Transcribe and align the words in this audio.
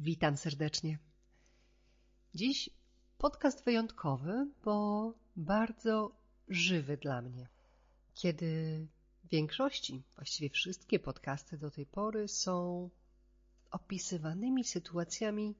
Witam 0.00 0.36
serdecznie. 0.36 0.98
Dziś 2.34 2.70
podcast 3.18 3.64
wyjątkowy, 3.64 4.46
bo 4.64 5.14
bardzo 5.36 6.16
żywy 6.48 6.96
dla 6.96 7.22
mnie. 7.22 7.48
Kiedy 8.14 8.86
w 9.24 9.28
większości, 9.28 10.02
właściwie 10.14 10.50
wszystkie 10.50 10.98
podcasty 10.98 11.58
do 11.58 11.70
tej 11.70 11.86
pory 11.86 12.28
są 12.28 12.90
opisywanymi 13.70 14.64
sytuacjami 14.64 15.54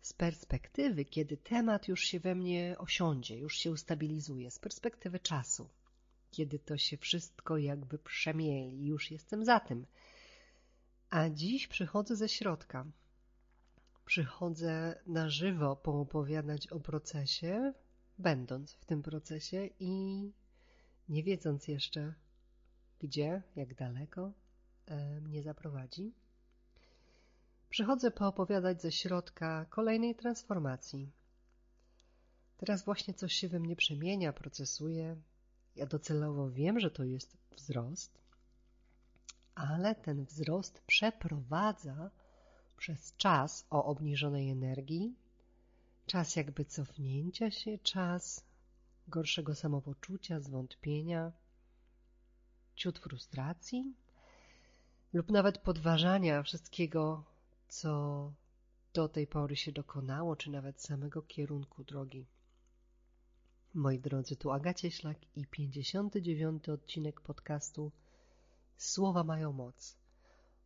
z 0.00 0.12
perspektywy, 0.12 1.04
kiedy 1.04 1.36
temat 1.36 1.88
już 1.88 2.00
się 2.00 2.20
we 2.20 2.34
mnie 2.34 2.76
osiądzie, 2.78 3.38
już 3.38 3.56
się 3.56 3.70
ustabilizuje, 3.70 4.50
z 4.50 4.58
perspektywy 4.58 5.20
czasu, 5.20 5.68
kiedy 6.30 6.58
to 6.58 6.78
się 6.78 6.96
wszystko 6.96 7.58
jakby 7.58 7.98
przemieli, 7.98 8.86
już 8.86 9.10
jestem 9.10 9.44
za 9.44 9.60
tym. 9.60 9.86
A 11.10 11.28
dziś 11.30 11.68
przychodzę 11.68 12.16
ze 12.16 12.28
środka, 12.28 12.86
przychodzę 14.10 15.02
na 15.06 15.28
żywo 15.28 15.76
poopowiadać 15.76 16.68
o 16.68 16.80
procesie, 16.80 17.72
będąc 18.18 18.72
w 18.72 18.84
tym 18.84 19.02
procesie 19.02 19.68
i 19.80 20.32
nie 21.08 21.22
wiedząc 21.22 21.68
jeszcze, 21.68 22.14
gdzie, 22.98 23.42
jak 23.56 23.74
daleko 23.74 24.32
e, 24.86 25.20
mnie 25.20 25.42
zaprowadzi. 25.42 26.14
Przychodzę 27.68 28.10
poopowiadać 28.10 28.82
ze 28.82 28.92
środka 28.92 29.64
kolejnej 29.64 30.14
transformacji. 30.14 31.12
Teraz 32.56 32.84
właśnie 32.84 33.14
coś 33.14 33.32
się 33.32 33.48
we 33.48 33.60
mnie 33.60 33.76
przemienia, 33.76 34.32
procesuje. 34.32 35.16
Ja 35.76 35.86
docelowo 35.86 36.50
wiem, 36.50 36.80
że 36.80 36.90
to 36.90 37.04
jest 37.04 37.36
wzrost, 37.56 38.18
ale 39.54 39.94
ten 39.94 40.24
wzrost 40.24 40.82
przeprowadza 40.86 42.10
przez 42.80 43.16
czas 43.16 43.66
o 43.70 43.84
obniżonej 43.84 44.50
energii, 44.50 45.14
czas 46.06 46.36
jakby 46.36 46.64
cofnięcia 46.64 47.50
się, 47.50 47.78
czas 47.78 48.44
gorszego 49.08 49.54
samopoczucia, 49.54 50.40
zwątpienia, 50.40 51.32
ciut 52.74 52.98
frustracji 52.98 53.94
lub 55.12 55.30
nawet 55.30 55.58
podważania 55.58 56.42
wszystkiego, 56.42 57.24
co 57.68 58.32
do 58.94 59.08
tej 59.08 59.26
pory 59.26 59.56
się 59.56 59.72
dokonało, 59.72 60.36
czy 60.36 60.50
nawet 60.50 60.82
samego 60.82 61.22
kierunku 61.22 61.84
drogi. 61.84 62.26
Moi 63.74 63.98
drodzy, 63.98 64.36
tu 64.36 64.50
Aga 64.50 64.74
Cieślak 64.74 65.18
i 65.36 65.46
59. 65.46 66.68
odcinek 66.68 67.20
podcastu 67.20 67.92
Słowa 68.76 69.24
mają 69.24 69.52
moc 69.52 69.99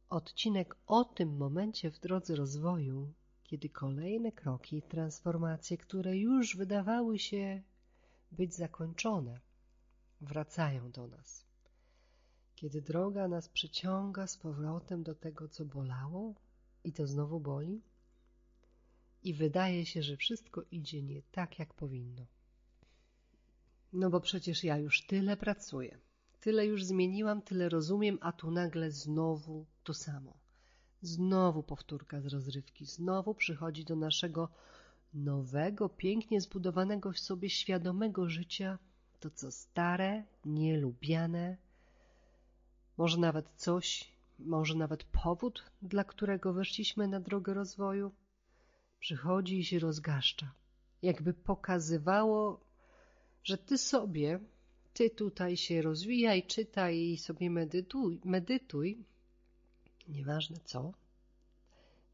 odcinek 0.09 0.77
o 0.87 1.05
tym 1.05 1.37
momencie 1.37 1.91
w 1.91 2.01
drodze 2.01 2.37
rozwoju, 2.37 3.13
kiedy 3.45 3.69
kolejne 3.69 4.33
kroki, 4.33 4.83
transformacje, 4.83 5.79
które 5.79 6.19
już 6.19 6.57
wydawały 6.57 7.19
się 7.19 7.63
być 8.33 8.55
zakończone, 8.55 9.41
wracają 10.21 10.91
do 10.91 11.07
nas. 11.07 11.45
Kiedy 12.55 12.83
droga 12.83 13.29
nas 13.29 13.49
przyciąga 13.49 14.27
z 14.27 14.37
powrotem 14.37 15.03
do 15.03 15.15
tego, 15.15 15.49
co 15.49 15.65
bolało, 15.65 16.35
i 16.85 16.93
to 16.93 17.07
znowu 17.07 17.41
boli, 17.41 17.83
i 19.23 19.35
wydaje 19.35 19.87
się, 19.87 20.03
że 20.03 20.17
wszystko 20.17 20.63
idzie 20.71 21.03
nie 21.03 21.23
tak, 21.23 21.59
jak 21.59 21.75
powinno. 21.75 22.27
No 23.93 24.11
bo 24.11 24.21
przecież 24.21 24.65
ja 24.65 24.79
już 24.79 25.07
tyle 25.07 25.37
pracuję, 25.37 25.99
Tyle 26.45 26.67
już 26.67 26.85
zmieniłam, 26.85 27.43
tyle 27.43 27.69
rozumiem, 27.69 28.19
a 28.21 28.33
tu 28.33 28.51
nagle 28.51 28.91
znowu 28.91 29.67
to 29.85 29.95
samo. 29.95 30.33
Znowu 31.03 31.63
powtórka 31.63 32.21
z 32.21 32.27
rozrywki, 32.27 32.87
znowu 32.87 33.35
przychodzi 33.35 33.85
do 33.85 33.97
naszego 33.97 34.49
nowego, 35.15 35.89
pięknie 35.89 36.41
zbudowanego 36.41 37.13
w 37.13 37.19
sobie 37.19 37.51
świadomego 37.51 38.29
życia. 38.29 38.79
To, 39.21 39.31
co 39.31 39.53
stare, 39.53 40.25
nielubiane, 40.45 41.57
może 42.97 43.19
nawet 43.19 43.47
coś, 43.57 44.13
może 44.39 44.75
nawet 44.75 45.05
powód, 45.05 45.65
dla 45.83 46.05
którego 46.05 46.53
weszliśmy 46.53 47.09
na 47.09 47.21
drogę 47.21 47.55
rozwoju, 47.55 48.13
przychodzi 49.01 49.59
i 49.59 49.65
się 49.65 49.79
rozgaszcza, 49.79 50.53
jakby 51.03 51.35
pokazywało, 51.35 52.61
że 53.45 53.59
ty 53.59 53.79
sobie 53.79 54.41
ty 54.95 55.11
tutaj 55.11 55.57
się 55.57 55.83
rozwijaj, 55.83 56.47
czytaj 56.47 56.99
i 56.99 57.19
sobie 57.19 57.51
medytuj, 57.51 58.21
medytuj. 58.25 59.05
Nieważne 60.09 60.57
co, 60.65 60.93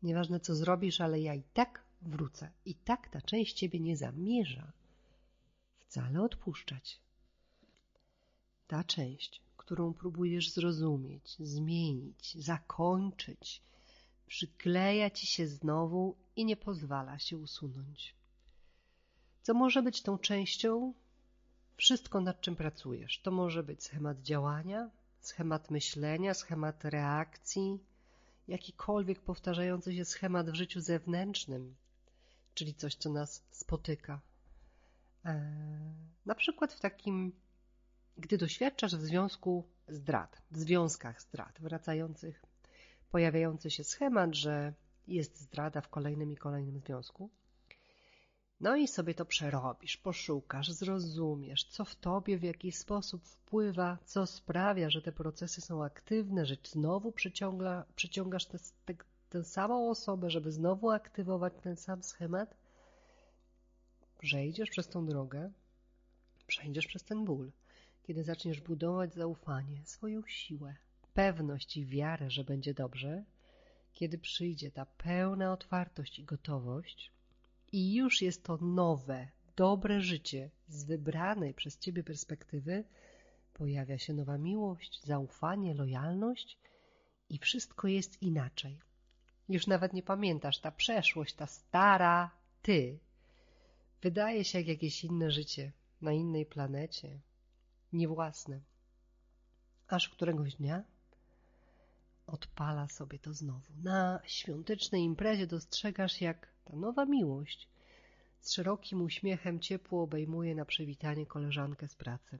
nieważne 0.03 0.41
co 0.41 0.55
zrobisz, 0.55 1.01
ale 1.01 1.21
ja 1.21 1.35
i 1.35 1.43
tak 1.43 1.85
wrócę. 2.03 2.51
I 2.65 2.75
tak 2.75 3.09
ta 3.09 3.21
część 3.21 3.57
ciebie 3.57 3.81
nie 3.81 3.97
zamierza 3.97 4.73
wcale 5.79 6.23
odpuszczać. 6.23 7.01
Ta 8.67 8.85
część, 8.85 9.43
którą 9.57 9.95
próbujesz 9.95 10.51
zrozumieć, 10.51 11.37
zmienić, 11.39 12.35
zakończyć, 12.35 13.63
przykleja 14.27 15.11
ci 15.11 15.27
się 15.27 15.47
znowu 15.47 16.17
i 16.37 16.45
nie 16.45 16.57
pozwala 16.57 17.19
się 17.19 17.37
usunąć. 17.37 18.15
Co 19.43 19.55
może 19.55 19.83
być 19.83 20.03
tą 20.03 20.19
częścią, 20.19 20.95
wszystko, 21.81 22.21
nad 22.21 22.41
czym 22.41 22.57
pracujesz. 22.57 23.21
To 23.23 23.31
może 23.31 23.63
być 23.63 23.85
schemat 23.85 24.23
działania, 24.23 24.91
schemat 25.21 25.71
myślenia, 25.71 26.35
schemat 26.35 26.85
reakcji, 26.85 27.79
jakikolwiek 28.49 29.21
powtarzający 29.21 29.97
się 29.97 30.05
schemat 30.05 30.51
w 30.51 30.55
życiu 30.55 30.81
zewnętrznym, 30.81 31.77
czyli 32.55 32.75
coś, 32.75 32.95
co 32.95 33.11
nas 33.11 33.45
spotyka. 33.51 34.21
Eee, 35.25 35.41
na 36.27 36.35
przykład 36.35 36.73
w 36.73 36.81
takim, 36.81 37.33
gdy 38.17 38.39
doświadczasz 38.39 38.97
w 38.97 39.01
związku 39.01 39.65
zdrad, 39.89 40.43
w 40.51 40.59
związkach 40.59 41.23
zdrad, 41.23 41.61
wracających, 41.61 42.43
pojawiający 43.11 43.71
się 43.71 43.85
schemat, 43.85 44.35
że 44.35 44.73
jest 45.07 45.41
zdrada 45.41 45.81
w 45.81 45.89
kolejnym 45.89 46.33
i 46.33 46.37
kolejnym 46.37 46.81
związku, 46.81 47.31
no 48.60 48.76
i 48.76 48.88
sobie 48.88 49.15
to 49.15 49.25
przerobisz, 49.25 49.97
poszukasz, 49.97 50.71
zrozumiesz, 50.71 51.65
co 51.65 51.84
w 51.84 51.97
tobie 51.97 52.38
w 52.38 52.43
jakiś 52.43 52.76
sposób 52.76 53.25
wpływa, 53.25 53.98
co 54.04 54.26
sprawia, 54.26 54.91
że 54.91 55.03
te 55.03 55.12
procesy 55.12 55.60
są 55.60 55.84
aktywne, 55.84 56.47
że 56.47 56.56
znowu 56.65 57.12
przyciąga, 57.12 57.84
przyciągasz 57.97 58.47
te, 58.47 58.59
te, 58.84 58.94
tę 59.28 59.44
samą 59.44 59.91
osobę, 59.91 60.31
żeby 60.31 60.53
znowu 60.53 60.91
aktywować 60.91 61.53
ten 61.62 61.76
sam 61.76 62.03
schemat. 62.03 62.56
Przejdziesz 64.19 64.71
przez 64.71 64.88
tą 64.88 65.06
drogę, 65.06 65.53
przejdziesz 66.47 66.87
przez 66.87 67.04
ten 67.04 67.25
ból, 67.25 67.53
kiedy 68.03 68.25
zaczniesz 68.25 68.60
budować 68.60 69.15
zaufanie, 69.15 69.84
swoją 69.84 70.22
siłę, 70.27 70.77
pewność 71.15 71.77
i 71.77 71.87
wiarę, 71.87 72.31
że 72.31 72.44
będzie 72.44 72.75
dobrze, 72.75 73.25
kiedy 73.92 74.19
przyjdzie 74.19 74.71
ta 74.71 74.87
pełna 74.87 75.53
otwartość 75.53 76.19
i 76.19 76.25
gotowość, 76.25 77.12
i 77.73 77.95
już 77.95 78.23
jest 78.23 78.45
to 78.45 78.57
nowe, 78.57 79.29
dobre 79.57 80.01
życie 80.01 80.51
z 80.69 80.85
wybranej 80.85 81.55
przez 81.55 81.79
Ciebie 81.79 82.03
perspektywy, 82.05 82.85
pojawia 83.53 83.99
się 83.99 84.15
nowa 84.15 84.39
miłość, 84.39 85.05
zaufanie, 85.05 85.75
lojalność 85.75 86.59
i 87.29 87.39
wszystko 87.39 87.89
jest 87.89 88.23
inaczej. 88.23 88.81
Już 89.49 89.67
nawet 89.67 89.93
nie 89.93 90.03
pamiętasz, 90.03 90.61
ta 90.61 90.71
przeszłość, 90.71 91.35
ta 91.35 91.47
stara 91.47 92.31
Ty, 92.63 92.99
wydaje 94.03 94.45
się 94.45 94.59
jak 94.59 94.69
jakieś 94.69 95.05
inne 95.05 95.31
życie 95.31 95.73
na 96.01 96.13
innej 96.13 96.47
planecie, 96.47 97.21
niewłasne. 97.93 98.61
Aż 99.89 100.09
któregoś 100.09 100.55
dnia 100.55 100.85
odpala 102.27 102.89
sobie 102.89 103.19
to 103.19 103.35
znowu. 103.35 103.73
Na 103.83 104.21
świątecznej 104.25 105.03
imprezie 105.03 105.47
dostrzegasz, 105.47 106.21
jak 106.21 106.50
ta 106.65 106.77
nowa 106.77 107.04
miłość 107.07 107.68
z 108.41 108.53
szerokim 108.53 109.03
uśmiechem 109.03 109.60
ciepło 109.60 110.03
obejmuje 110.03 110.54
na 110.54 110.65
przywitanie 110.65 111.27
koleżankę 111.27 111.89
z 111.89 111.95
pracy. 111.95 112.39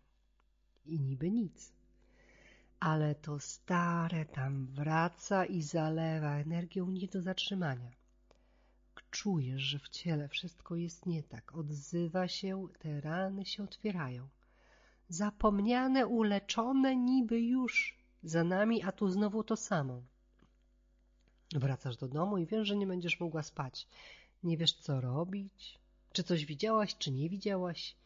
I 0.87 1.01
niby 1.01 1.31
nic. 1.31 1.73
Ale 2.81 3.15
to 3.15 3.39
stare 3.39 4.25
tam 4.25 4.67
wraca 4.67 5.45
i 5.45 5.63
zalewa 5.63 6.37
energią 6.37 6.91
nie 6.91 7.09
do 7.09 7.23
zatrzymania. 7.23 7.91
Czujesz, 9.11 9.63
że 9.63 9.79
w 9.79 9.89
ciele 9.89 10.29
wszystko 10.29 10.77
jest 10.77 11.07
nie 11.07 11.23
tak. 11.23 11.55
Odzywa 11.55 12.29
się, 12.29 12.69
te 12.79 13.01
rany 13.01 13.45
się 13.45 13.63
otwierają. 13.63 14.29
Zapomniane, 15.09 16.07
uleczone 16.07 16.97
niby 16.97 17.41
już 17.41 17.99
za 18.23 18.45
nami, 18.45 18.83
a 18.83 18.93
tu 18.93 19.09
znowu 19.09 19.45
to 19.45 19.57
samo. 19.57 20.03
Wracasz 21.55 21.97
do 21.97 22.09
domu 22.09 22.39
i 22.39 22.47
wiesz, 22.47 22.69
że 22.69 22.77
nie 22.77 22.87
będziesz 22.87 23.21
mogła 23.21 23.43
spać. 23.43 23.89
Nie 24.43 24.57
wiesz, 24.57 24.73
co 24.73 25.01
robić, 25.01 25.79
czy 26.13 26.23
coś 26.23 26.45
widziałaś, 26.45 26.97
czy 26.99 27.11
nie 27.11 27.29
widziałaś, 27.29 27.97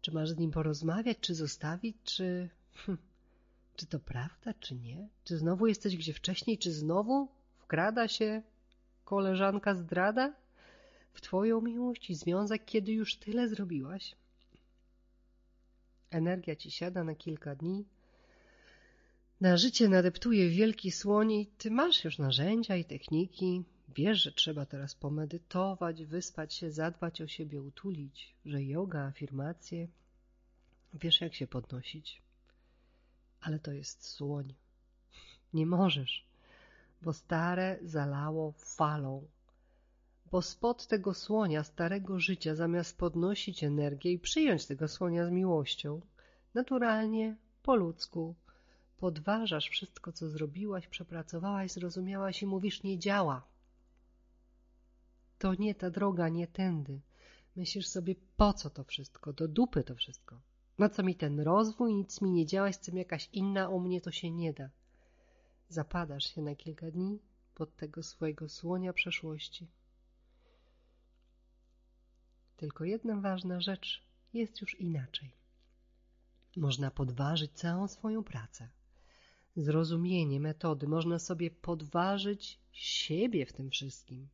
czy 0.00 0.12
masz 0.12 0.30
z 0.30 0.38
nim 0.38 0.50
porozmawiać, 0.50 1.18
czy 1.20 1.34
zostawić, 1.34 1.96
czy... 2.04 2.48
Hm, 2.74 2.98
czy 3.76 3.86
to 3.86 4.00
prawda, 4.00 4.54
czy 4.60 4.74
nie? 4.74 5.08
Czy 5.24 5.38
znowu 5.38 5.66
jesteś 5.66 5.96
gdzie 5.96 6.12
wcześniej, 6.12 6.58
czy 6.58 6.72
znowu 6.72 7.28
wkrada 7.58 8.08
się 8.08 8.42
koleżanka 9.04 9.74
zdrada 9.74 10.34
w 11.12 11.20
Twoją 11.20 11.60
miłość 11.60 12.10
i 12.10 12.14
związek, 12.14 12.64
kiedy 12.64 12.92
już 12.92 13.16
tyle 13.16 13.48
zrobiłaś? 13.48 14.16
Energia 16.10 16.56
Ci 16.56 16.70
siada 16.70 17.04
na 17.04 17.14
kilka 17.14 17.54
dni, 17.54 17.84
na 19.44 19.56
życie 19.56 19.88
nadeptuje 19.88 20.48
wielki 20.48 20.90
słoń 20.90 21.32
i 21.32 21.46
Ty 21.46 21.70
masz 21.70 22.04
już 22.04 22.18
narzędzia 22.18 22.76
i 22.76 22.84
techniki, 22.84 23.64
wiesz, 23.88 24.22
że 24.22 24.32
trzeba 24.32 24.66
teraz 24.66 24.94
pomedytować, 24.94 26.04
wyspać 26.04 26.54
się, 26.54 26.70
zadbać 26.70 27.20
o 27.20 27.26
siebie, 27.26 27.62
utulić, 27.62 28.34
że 28.44 28.64
yoga, 28.64 29.00
afirmacje, 29.00 29.88
wiesz 30.94 31.20
jak 31.20 31.34
się 31.34 31.46
podnosić. 31.46 32.22
Ale 33.40 33.58
to 33.58 33.72
jest 33.72 34.06
słoń. 34.06 34.54
Nie 35.52 35.66
możesz, 35.66 36.26
bo 37.02 37.12
stare 37.12 37.78
zalało 37.82 38.52
falą. 38.52 39.26
Bo 40.30 40.42
spod 40.42 40.86
tego 40.86 41.14
słonia 41.14 41.64
starego 41.64 42.20
życia, 42.20 42.54
zamiast 42.54 42.98
podnosić 42.98 43.64
energię 43.64 44.12
i 44.12 44.18
przyjąć 44.18 44.66
tego 44.66 44.88
słonia 44.88 45.26
z 45.26 45.30
miłością, 45.30 46.00
naturalnie, 46.54 47.36
po 47.62 47.76
ludzku, 47.76 48.34
podważasz 49.04 49.70
wszystko, 49.70 50.12
co 50.12 50.28
zrobiłaś, 50.28 50.88
przepracowałaś, 50.88 51.72
zrozumiałaś 51.72 52.42
i 52.42 52.46
mówisz, 52.46 52.82
nie 52.82 52.98
działa. 52.98 53.42
To 55.38 55.54
nie 55.54 55.74
ta 55.74 55.90
droga, 55.90 56.28
nie 56.28 56.46
tędy. 56.46 57.00
Myślisz 57.56 57.86
sobie, 57.86 58.14
po 58.36 58.52
co 58.52 58.70
to 58.70 58.84
wszystko, 58.84 59.32
do 59.32 59.48
dupy 59.48 59.84
to 59.84 59.94
wszystko. 59.94 60.40
Na 60.78 60.88
co 60.88 61.02
mi 61.02 61.14
ten 61.14 61.40
rozwój, 61.40 61.94
nic 61.94 62.20
mi 62.20 62.30
nie 62.30 62.46
działa, 62.46 62.66
jestem 62.66 62.96
jakaś 62.96 63.28
inna, 63.32 63.70
o 63.70 63.78
mnie 63.78 64.00
to 64.00 64.10
się 64.10 64.30
nie 64.30 64.52
da. 64.52 64.70
Zapadasz 65.68 66.34
się 66.34 66.42
na 66.42 66.54
kilka 66.54 66.90
dni 66.90 67.18
pod 67.54 67.76
tego 67.76 68.02
swojego 68.02 68.48
słonia 68.48 68.92
przeszłości. 68.92 69.66
Tylko 72.56 72.84
jedna 72.84 73.20
ważna 73.20 73.60
rzecz 73.60 74.02
jest 74.32 74.60
już 74.60 74.80
inaczej. 74.80 75.30
Można 76.56 76.90
podważyć 76.90 77.52
całą 77.52 77.88
swoją 77.88 78.24
pracę. 78.24 78.68
Zrozumienie, 79.56 80.40
metody, 80.40 80.86
można 80.86 81.18
sobie 81.18 81.50
podważyć 81.50 82.60
siebie 82.72 83.46
w 83.46 83.52
tym 83.52 83.70
wszystkim. 83.70 84.28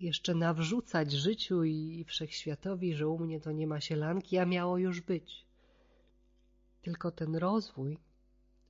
Jeszcze 0.00 0.34
nawrzucać 0.34 1.12
życiu 1.12 1.64
i 1.64 2.04
wszechświatowi, 2.08 2.94
że 2.94 3.08
u 3.08 3.18
mnie 3.18 3.40
to 3.40 3.52
nie 3.52 3.66
ma 3.66 3.80
sielanki, 3.80 4.38
a 4.38 4.46
miało 4.46 4.78
już 4.78 5.00
być. 5.00 5.46
Tylko 6.82 7.10
ten 7.10 7.36
rozwój, 7.36 7.98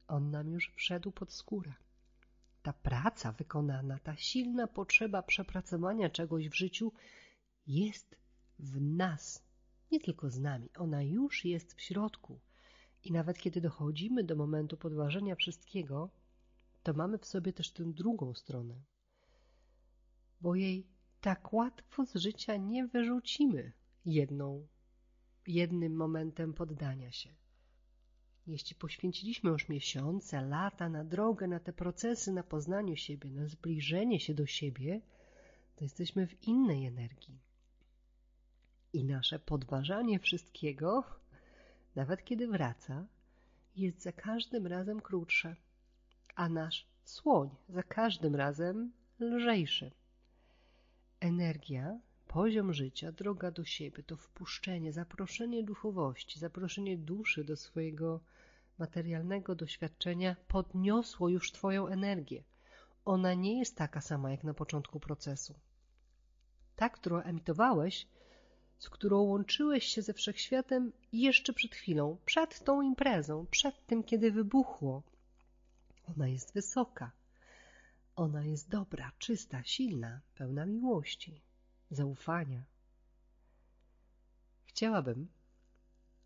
on 0.09 0.31
nam 0.31 0.51
już 0.51 0.73
wszedł 0.77 1.13
pod 1.13 1.33
skórę. 1.33 1.73
Ta 2.63 2.73
praca 2.73 3.33
wykonana, 3.33 3.99
ta 3.99 4.17
silna 4.17 4.67
potrzeba 4.67 5.23
przepracowania 5.23 6.11
czegoś 6.11 6.49
w 6.49 6.55
życiu 6.55 6.93
jest 7.67 8.17
w 8.59 8.81
nas, 8.81 9.45
nie 9.93 10.01
tylko 10.01 10.31
z 10.31 10.39
nami. 10.39 10.69
Ona 10.77 11.03
już 11.03 11.45
jest 11.45 11.75
w 11.75 11.81
środku. 11.81 12.41
I 13.05 13.13
nawet 13.13 13.39
kiedy 13.39 13.61
dochodzimy 13.61 14.25
do 14.25 14.37
momentu 14.37 14.77
podważenia 14.77 15.35
wszystkiego, 15.35 16.11
to 16.83 16.93
mamy 16.93 17.19
w 17.19 17.27
sobie 17.27 17.53
też 17.53 17.73
tę 17.73 17.85
drugą 17.85 18.35
stronę, 18.35 18.75
bo 20.41 20.55
jej 20.55 20.87
tak 21.21 21.53
łatwo 21.53 22.07
z 22.07 22.15
życia 22.15 22.57
nie 22.57 22.87
wyrzucimy 22.87 23.73
jedną, 24.05 24.67
jednym 25.47 25.97
momentem 25.97 26.55
poddania 26.55 27.13
się. 27.13 27.35
Jeśli 28.47 28.77
poświęciliśmy 28.77 29.51
już 29.51 29.69
miesiące, 29.69 30.41
lata 30.41 30.89
na 30.89 31.05
drogę, 31.05 31.47
na 31.49 31.61
te 31.61 31.73
procesy, 31.73 32.33
na 32.33 32.43
poznaniu 32.43 32.97
siebie, 32.97 33.31
na 33.31 33.47
zbliżenie 33.47 34.21
się 34.21 34.35
do 34.35 34.47
siebie, 34.47 35.01
to 35.77 35.85
jesteśmy 35.85 36.27
w 36.27 36.43
innej 36.49 36.87
energii. 36.87 37.39
I 38.93 39.05
nasze 39.05 39.39
podważanie 39.39 40.19
wszystkiego, 40.19 41.05
nawet 41.95 42.25
kiedy 42.25 42.49
wraca, 42.49 43.07
jest 43.77 44.03
za 44.03 44.13
każdym 44.13 44.67
razem 44.67 45.01
krótsze, 45.01 45.57
a 46.35 46.49
nasz 46.49 46.87
słoń 47.05 47.51
za 47.69 47.83
każdym 47.83 48.37
razem 48.37 48.93
lżejszy. 49.21 49.91
Energia, 51.21 52.01
poziom 52.27 52.73
życia, 52.73 53.13
droga 53.13 53.51
do 53.51 53.65
siebie 53.65 54.03
to 54.03 54.17
wpuszczenie, 54.17 54.93
zaproszenie 54.93 55.65
duchowości, 55.65 56.39
zaproszenie 56.39 56.99
duszy 56.99 57.45
do 57.45 57.57
swojego 57.57 58.21
materialnego 58.79 59.55
doświadczenia 59.55 60.37
podniosło 60.49 61.29
już 61.29 61.53
Twoją 61.53 61.87
energię. 61.87 62.45
Ona 63.05 63.35
nie 63.35 63.59
jest 63.59 63.77
taka 63.77 64.01
sama 64.01 64.31
jak 64.31 64.45
na 64.45 64.55
początku 64.55 65.01
procesu. 65.01 65.55
Ta, 66.77 66.89
którą 66.89 67.21
emitowałeś, 67.21 68.07
z 68.83 68.91
którą 68.91 69.21
łączyłeś 69.21 69.85
się 69.85 70.03
ze 70.03 70.13
wszechświatem 70.13 70.93
jeszcze 71.13 71.53
przed 71.53 71.75
chwilą, 71.75 72.17
przed 72.25 72.65
tą 72.65 72.83
imprezą, 72.83 73.47
przed 73.51 73.87
tym, 73.87 74.05
kiedy 74.05 74.33
wybuchło. 74.33 75.03
Ona 76.05 76.29
jest 76.29 76.55
wysoka. 76.55 77.13
Ona 78.17 78.45
jest 78.45 78.69
dobra, 78.69 79.13
czysta, 79.19 79.63
silna, 79.65 80.21
pełna 80.35 80.67
miłości, 80.67 81.43
zaufania. 81.91 82.63
Chciałabym, 84.65 85.29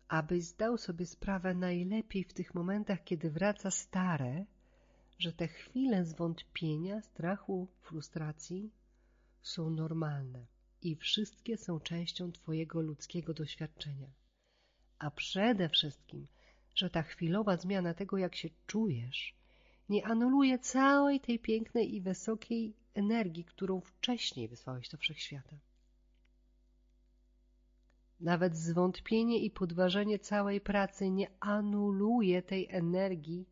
abyś 0.07 0.43
zdał 0.43 0.77
sobie 0.77 1.05
sprawę 1.05 1.53
najlepiej 1.53 2.23
w 2.23 2.33
tych 2.33 2.55
momentach, 2.55 3.03
kiedy 3.03 3.31
wraca 3.31 3.71
stare, 3.71 4.45
że 5.19 5.33
te 5.33 5.47
chwile 5.47 6.05
zwątpienia, 6.05 7.01
strachu, 7.01 7.67
frustracji 7.81 8.71
są 9.41 9.69
normalne 9.69 10.56
i 10.87 10.95
wszystkie 10.95 11.57
są 11.57 11.79
częścią 11.79 12.31
Twojego 12.31 12.81
ludzkiego 12.81 13.33
doświadczenia. 13.33 14.07
A 14.99 15.11
przede 15.11 15.69
wszystkim, 15.69 16.27
że 16.75 16.89
ta 16.89 17.03
chwilowa 17.03 17.57
zmiana 17.57 17.93
tego, 17.93 18.17
jak 18.17 18.35
się 18.35 18.49
czujesz, 18.67 19.35
nie 19.89 20.05
anuluje 20.05 20.59
całej 20.59 21.19
tej 21.19 21.39
pięknej 21.39 21.95
i 21.95 22.01
wysokiej 22.01 22.75
energii, 22.93 23.45
którą 23.45 23.81
wcześniej 23.81 24.47
wysłałeś 24.47 24.89
do 24.89 24.97
wszechświata. 24.97 25.59
Nawet 28.19 28.57
zwątpienie 28.57 29.39
i 29.39 29.51
podważenie 29.51 30.19
całej 30.19 30.61
pracy 30.61 31.09
nie 31.09 31.27
anuluje 31.39 32.41
tej 32.41 32.67
energii, 32.69 33.49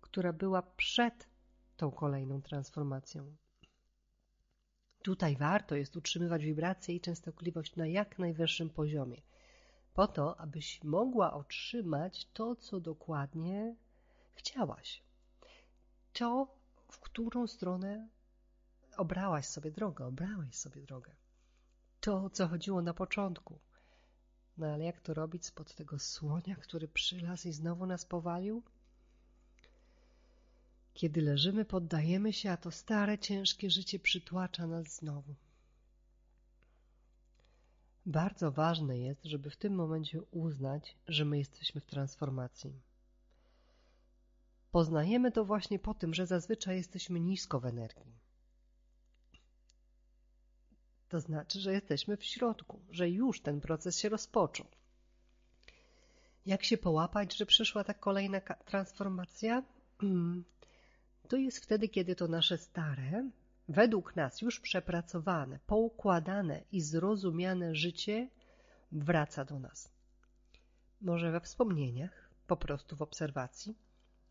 która 0.00 0.32
była 0.32 0.62
przed 0.62 1.28
tą 1.76 1.90
kolejną 1.90 2.42
transformacją. 2.42 3.36
Tutaj 5.02 5.36
warto 5.36 5.74
jest 5.76 5.96
utrzymywać 5.96 6.44
wibrację 6.44 6.94
i 6.94 7.00
częstotliwość 7.00 7.76
na 7.76 7.86
jak 7.86 8.18
najwyższym 8.18 8.70
poziomie, 8.70 9.22
po 9.94 10.06
to, 10.06 10.40
abyś 10.40 10.84
mogła 10.84 11.32
otrzymać 11.32 12.28
to, 12.32 12.56
co 12.56 12.80
dokładnie 12.80 13.76
chciałaś. 14.34 15.02
To, 16.12 16.58
w 16.90 17.00
którą 17.00 17.46
stronę 17.46 18.08
obrałaś 18.96 19.46
sobie 19.46 19.70
drogę, 19.70 20.06
obrałeś 20.06 20.54
sobie 20.54 20.82
drogę. 20.82 21.16
To, 22.00 22.24
o 22.24 22.30
co 22.30 22.48
chodziło 22.48 22.82
na 22.82 22.94
początku. 22.94 23.58
No 24.56 24.66
ale 24.66 24.84
jak 24.84 25.00
to 25.00 25.14
robić 25.14 25.46
spod 25.46 25.74
tego 25.74 25.98
słonia, 25.98 26.56
który 26.56 26.88
przylazł 26.88 27.48
i 27.48 27.52
znowu 27.52 27.86
nas 27.86 28.04
powalił? 28.04 28.62
Kiedy 30.98 31.22
leżymy, 31.22 31.64
poddajemy 31.64 32.32
się, 32.32 32.50
a 32.50 32.56
to 32.56 32.70
stare, 32.70 33.18
ciężkie 33.18 33.70
życie 33.70 33.98
przytłacza 33.98 34.66
nas 34.66 34.96
znowu. 34.96 35.34
Bardzo 38.06 38.52
ważne 38.52 38.98
jest, 38.98 39.24
żeby 39.24 39.50
w 39.50 39.56
tym 39.56 39.74
momencie 39.74 40.22
uznać, 40.22 40.96
że 41.08 41.24
my 41.24 41.38
jesteśmy 41.38 41.80
w 41.80 41.86
transformacji. 41.86 42.80
Poznajemy 44.70 45.32
to 45.32 45.44
właśnie 45.44 45.78
po 45.78 45.94
tym, 45.94 46.14
że 46.14 46.26
zazwyczaj 46.26 46.76
jesteśmy 46.76 47.20
nisko 47.20 47.60
w 47.60 47.66
energii. 47.66 48.12
To 51.08 51.20
znaczy, 51.20 51.60
że 51.60 51.72
jesteśmy 51.72 52.16
w 52.16 52.24
środku, 52.24 52.80
że 52.90 53.10
już 53.10 53.40
ten 53.40 53.60
proces 53.60 53.98
się 53.98 54.08
rozpoczął. 54.08 54.66
Jak 56.46 56.64
się 56.64 56.78
połapać, 56.78 57.36
że 57.36 57.46
przyszła 57.46 57.84
ta 57.84 57.94
kolejna 57.94 58.40
transformacja? 58.40 59.62
To 61.28 61.36
jest 61.36 61.58
wtedy, 61.58 61.88
kiedy 61.88 62.16
to 62.16 62.28
nasze 62.28 62.58
stare, 62.58 63.30
według 63.68 64.16
nas 64.16 64.42
już 64.42 64.60
przepracowane, 64.60 65.58
poukładane 65.66 66.62
i 66.72 66.80
zrozumiane 66.80 67.74
życie 67.74 68.28
wraca 68.92 69.44
do 69.44 69.58
nas. 69.58 69.92
Może 71.00 71.32
we 71.32 71.40
wspomnieniach, 71.40 72.30
po 72.46 72.56
prostu 72.56 72.96
w 72.96 73.02
obserwacji, 73.02 73.74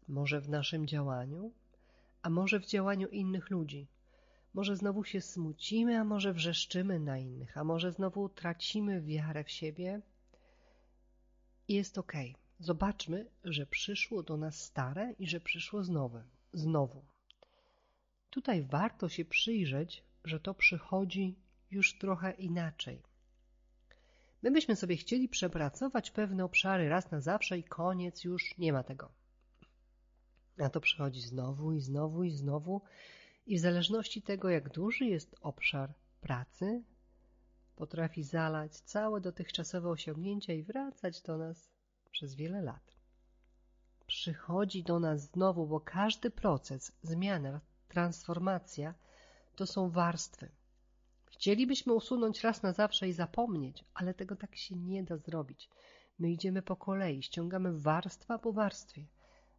może 0.08 0.42
w 0.42 0.50
naszym 0.50 0.88
działaniu, 0.88 1.52
a 2.22 2.30
może 2.30 2.60
w 2.60 2.66
działaniu 2.66 3.08
innych 3.08 3.50
ludzi. 3.50 3.88
Może 4.54 4.76
znowu 4.76 5.04
się 5.04 5.22
smucimy, 5.22 6.00
a 6.00 6.04
może 6.04 6.34
wrzeszczymy 6.34 7.00
na 7.00 7.18
innych, 7.18 7.58
a 7.58 7.64
może 7.64 7.92
znowu 7.92 8.30
tracimy 8.30 9.02
wiarę 9.02 9.44
w 9.44 9.52
siebie. 9.52 10.02
I 11.68 11.74
jest 11.74 11.98
ok. 11.98 12.14
Zobaczmy, 12.60 13.26
że 13.44 13.66
przyszło 13.66 14.24
do 14.24 14.38
nas 14.38 14.62
stare 14.62 15.14
i 15.20 15.28
że 15.28 15.40
przyszło 15.40 15.84
znowu 15.84 16.20
znowu. 16.54 17.06
Tutaj 18.30 18.64
warto 18.64 19.10
się 19.10 19.26
przyjrzeć 19.26 20.08
że 20.28 20.40
to 20.40 20.54
przychodzi 20.54 21.40
już 21.72 21.98
trochę 21.98 22.32
inaczej. 22.32 23.04
My 24.42 24.52
byśmy 24.52 24.76
sobie 24.76 24.98
chcieli 24.98 25.30
przepracować 25.30 26.12
pewne 26.12 26.46
obszary 26.46 26.90
raz 26.90 27.12
na 27.12 27.22
zawsze 27.22 27.58
i 27.58 27.64
koniec, 27.64 28.24
już 28.24 28.58
nie 28.58 28.74
ma 28.74 28.84
tego. 28.84 29.12
A 30.58 30.70
to 30.70 30.82
przychodzi 30.82 31.22
znowu 31.22 31.74
i 31.74 31.82
znowu 31.82 32.24
i 32.24 32.32
znowu 32.32 32.82
i 33.46 33.58
w 33.58 33.60
zależności 33.60 34.22
tego, 34.22 34.50
jak 34.50 34.70
duży 34.70 35.06
jest 35.06 35.36
obszar 35.42 35.94
pracy, 36.22 36.84
potrafi 37.76 38.24
zalać 38.24 38.80
całe 38.80 39.22
dotychczasowe 39.22 39.90
osiągnięcia 39.90 40.54
i 40.54 40.64
wracać 40.64 41.22
do 41.22 41.38
nas 41.38 41.70
przez 42.12 42.36
wiele 42.36 42.62
lat. 42.62 42.97
Przychodzi 44.08 44.84
do 44.84 45.00
nas 45.00 45.22
znowu, 45.22 45.68
bo 45.68 45.80
każdy 45.80 46.32
proces, 46.32 46.92
zmiana, 47.02 47.62
transformacja 47.88 48.94
to 49.56 49.68
są 49.68 49.90
warstwy. 49.90 50.50
Chcielibyśmy 51.26 51.94
usunąć 51.94 52.42
raz 52.42 52.64
na 52.64 52.74
zawsze 52.74 53.08
i 53.08 53.14
zapomnieć, 53.14 53.86
ale 53.94 54.14
tego 54.14 54.36
tak 54.36 54.56
się 54.56 54.76
nie 54.76 55.04
da 55.04 55.18
zrobić. 55.18 55.70
My 56.20 56.32
idziemy 56.32 56.62
po 56.62 56.76
kolei, 56.76 57.24
ściągamy 57.24 57.80
warstwa 57.80 58.40
po 58.40 58.54
warstwie. 58.54 59.06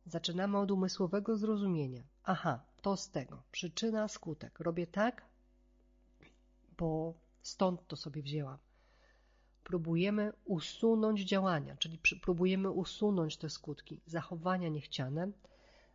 Zaczynamy 0.06 0.58
od 0.58 0.70
umysłowego 0.70 1.36
zrozumienia. 1.36 2.02
Aha, 2.24 2.64
to 2.82 2.96
z 2.96 3.10
tego. 3.10 3.42
Przyczyna, 3.52 4.08
skutek. 4.08 4.60
Robię 4.60 4.86
tak, 4.86 5.24
bo 6.78 7.14
stąd 7.42 7.86
to 7.86 7.96
sobie 7.96 8.22
wzięłam. 8.22 8.58
Próbujemy 9.68 10.32
usunąć 10.44 11.20
działania, 11.20 11.76
czyli 11.76 11.98
próbujemy 12.22 12.70
usunąć 12.70 13.36
te 13.36 13.50
skutki, 13.50 14.00
zachowania 14.06 14.68
niechciane, 14.68 15.32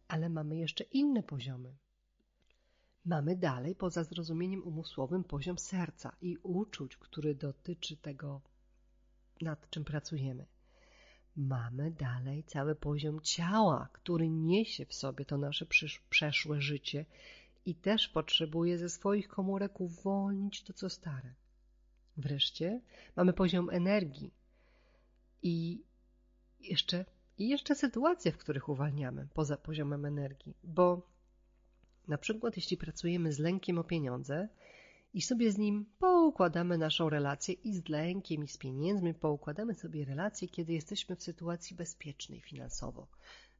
ale 0.08 0.30
mamy 0.30 0.56
jeszcze 0.58 0.84
inne 0.84 1.24
poziomy. 1.24 1.75
Mamy 3.06 3.36
dalej, 3.36 3.75
poza 3.75 4.03
zrozumieniem 4.03 4.63
umysłowym, 4.63 5.24
poziom 5.24 5.58
serca 5.58 6.15
i 6.22 6.38
uczuć, 6.44 6.98
który 6.98 7.36
dotyczy 7.36 7.98
tego, 7.98 8.42
nad 9.42 9.70
czym 9.70 9.84
pracujemy. 9.84 10.46
Mamy 11.36 11.92
dalej 11.92 12.44
cały 12.44 12.75
poziom 12.75 13.22
ciała, 13.22 13.89
który 13.94 14.30
niesie 14.30 14.86
w 14.86 14.94
sobie 14.94 15.25
to 15.25 15.38
nasze 15.38 15.65
przeszłe 16.10 16.62
życie 16.62 17.06
i 17.65 17.75
też 17.75 18.08
potrzebuje 18.08 18.77
ze 18.77 18.89
swoich 18.89 19.27
komórek 19.27 19.82
uwolnić 19.82 20.63
to, 20.63 20.74
co 20.74 20.89
stare. 20.89 21.34
Wreszcie 22.17 22.82
mamy 23.15 23.34
poziom 23.34 23.70
energii 23.70 24.34
i 25.41 25.84
jeszcze, 26.60 27.05
i 27.38 27.50
jeszcze 27.50 27.75
sytuacje, 27.75 28.32
w 28.32 28.38
których 28.38 28.70
uwalniamy 28.70 29.27
poza 29.34 29.58
poziomem 29.58 30.05
energii, 30.05 30.53
bo 30.63 31.08
na 32.08 32.17
przykład 32.17 32.55
jeśli 32.55 32.77
pracujemy 32.77 33.34
z 33.34 33.39
lękiem 33.39 33.77
o 33.77 33.84
pieniądze 33.84 34.48
i 35.13 35.22
sobie 35.22 35.51
z 35.51 35.58
nim 35.58 35.86
poukładamy 36.00 36.77
naszą 36.77 37.10
relację 37.10 37.53
i 37.53 37.74
z 37.74 37.89
lękiem 37.89 38.43
i 38.43 38.48
z 38.48 38.58
pieniędzmi 38.58 39.13
poukładamy 39.13 39.74
sobie 39.74 40.05
relację, 40.05 40.48
kiedy 40.48 40.74
jesteśmy 40.74 41.15
w 41.15 41.24
sytuacji 41.24 41.75
bezpiecznej 41.75 42.41
finansowo. 42.41 43.08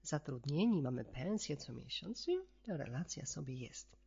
Zatrudnieni, 0.04 0.82
mamy 0.82 1.06
pensję 1.06 1.58
co 1.58 1.74
miesiąc 1.74 2.28
i 2.28 2.38
ta 2.66 2.78
relacja 2.78 3.26
sobie 3.26 3.56
jest. 3.56 3.98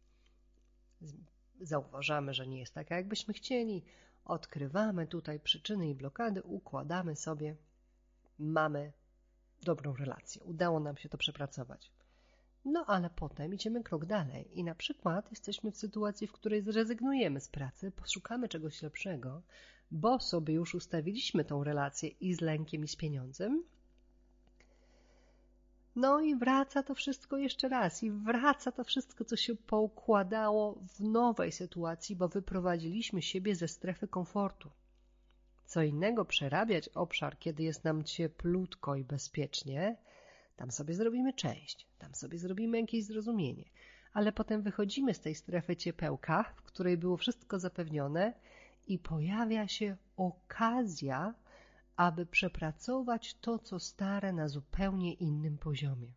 Zauważamy, 1.60 2.34
że 2.34 2.46
nie 2.46 2.58
jest 2.58 2.74
taka, 2.74 2.96
jakbyśmy 2.96 3.34
chcieli, 3.34 3.82
odkrywamy 4.26 5.06
tutaj 5.06 5.40
przyczyny 5.40 5.88
i 5.88 5.94
blokady, 5.94 6.42
układamy 6.42 7.16
sobie, 7.16 7.56
mamy 8.38 8.92
dobrą 9.62 9.96
relację. 9.96 10.44
Udało 10.44 10.80
nam 10.80 10.96
się 10.96 11.08
to 11.08 11.18
przepracować. 11.18 11.92
No 12.64 12.84
ale 12.86 13.10
potem 13.10 13.54
idziemy 13.54 13.82
krok 13.82 14.06
dalej 14.06 14.58
i 14.58 14.64
na 14.64 14.74
przykład 14.74 15.30
jesteśmy 15.30 15.70
w 15.70 15.76
sytuacji, 15.76 16.26
w 16.26 16.32
której 16.32 16.62
zrezygnujemy 16.62 17.40
z 17.40 17.48
pracy, 17.48 17.90
poszukamy 17.90 18.48
czegoś 18.48 18.82
lepszego, 18.82 19.42
bo 19.90 20.20
sobie 20.20 20.54
już 20.54 20.74
ustawiliśmy 20.74 21.44
tą 21.44 21.64
relację 21.64 22.08
i 22.08 22.34
z 22.34 22.40
lękiem, 22.40 22.84
i 22.84 22.88
z 22.88 22.96
pieniądzem. 22.96 23.64
No 25.96 26.20
i 26.20 26.36
wraca 26.36 26.82
to 26.82 26.94
wszystko 26.94 27.36
jeszcze 27.36 27.68
raz, 27.68 28.02
i 28.02 28.10
wraca 28.10 28.72
to 28.72 28.84
wszystko, 28.84 29.24
co 29.24 29.36
się 29.36 29.54
poukładało 29.54 30.78
w 30.88 31.00
nowej 31.00 31.52
sytuacji, 31.52 32.16
bo 32.16 32.28
wyprowadziliśmy 32.28 33.22
siebie 33.22 33.54
ze 33.54 33.68
strefy 33.68 34.08
komfortu. 34.08 34.70
Co 35.66 35.82
innego 35.82 36.24
przerabiać 36.24 36.88
obszar, 36.88 37.38
kiedy 37.38 37.62
jest 37.62 37.84
nam 37.84 38.04
cieplutko 38.04 38.96
i 38.96 39.04
bezpiecznie, 39.04 39.96
tam 40.56 40.70
sobie 40.70 40.94
zrobimy 40.94 41.32
część, 41.32 41.86
tam 41.98 42.14
sobie 42.14 42.38
zrobimy 42.38 42.80
jakieś 42.80 43.04
zrozumienie, 43.04 43.64
ale 44.12 44.32
potem 44.32 44.62
wychodzimy 44.62 45.14
z 45.14 45.20
tej 45.20 45.34
strefy 45.34 45.76
ciepełka, 45.76 46.52
w 46.56 46.62
której 46.62 46.96
było 46.96 47.16
wszystko 47.16 47.58
zapewnione 47.58 48.32
i 48.86 48.98
pojawia 48.98 49.68
się 49.68 49.96
okazja, 50.16 51.34
aby 51.96 52.26
przepracować 52.26 53.34
to, 53.34 53.58
co 53.58 53.80
stare 53.80 54.32
na 54.32 54.48
zupełnie 54.48 55.12
innym 55.14 55.58
poziomie. 55.58 56.12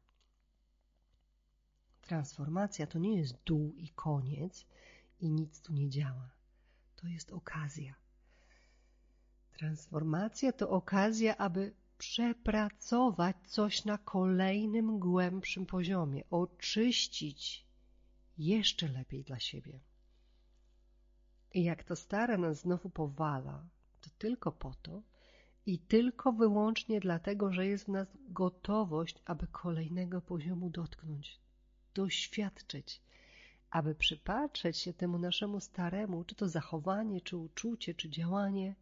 Transformacja 2.01 2.88
to 2.88 3.00
nie 3.00 3.17
jest 3.17 3.43
dół 3.45 3.74
i 3.77 3.89
koniec 3.89 4.65
i 5.19 5.31
nic 5.31 5.62
tu 5.62 5.74
nie 5.74 5.89
działa. 5.89 6.29
To 6.95 7.07
jest 7.07 7.31
okazja. 7.31 7.95
Transformacja 9.51 10.51
to 10.51 10.69
okazja, 10.69 11.38
aby 11.38 11.74
przepracować 11.98 13.36
coś 13.48 13.86
na 13.86 13.98
kolejnym, 13.98 15.00
głębszym 15.00 15.65
poziomie, 15.65 16.24
oczyścić 16.29 17.65
jeszcze 18.38 18.88
lepiej 18.88 19.24
dla 19.24 19.39
siebie. 19.39 19.79
I 21.53 21.63
jak 21.63 21.83
to 21.83 21.95
stare 21.95 22.38
nas 22.38 22.59
znowu 22.59 22.89
powala, 22.89 23.67
to 24.01 24.09
tylko 24.17 24.51
po 24.51 24.74
to 24.81 25.01
i 25.66 25.80
tylko 25.80 26.32
wyłącznie 26.32 27.00
dlatego, 27.00 27.54
że 27.54 27.68
jest 27.68 27.86
w 27.86 27.88
nas 27.88 28.08
gotowość, 28.30 29.16
aby 29.25 29.48
kolejnego 29.48 30.22
poziomu 30.22 30.70
dotknąć, 30.70 31.39
doświadczyć, 31.94 33.01
aby 33.70 33.96
przypatrzeć 33.96 34.78
się 34.78 34.94
temu 34.94 35.20
naszemu 35.20 35.60
staremu, 35.60 36.24
czy 36.24 36.36
to 36.36 36.50
zachowanie, 36.50 37.22
czy 37.22 37.38
uczucie, 37.38 37.94
czy 37.94 38.10
działanie 38.10 38.75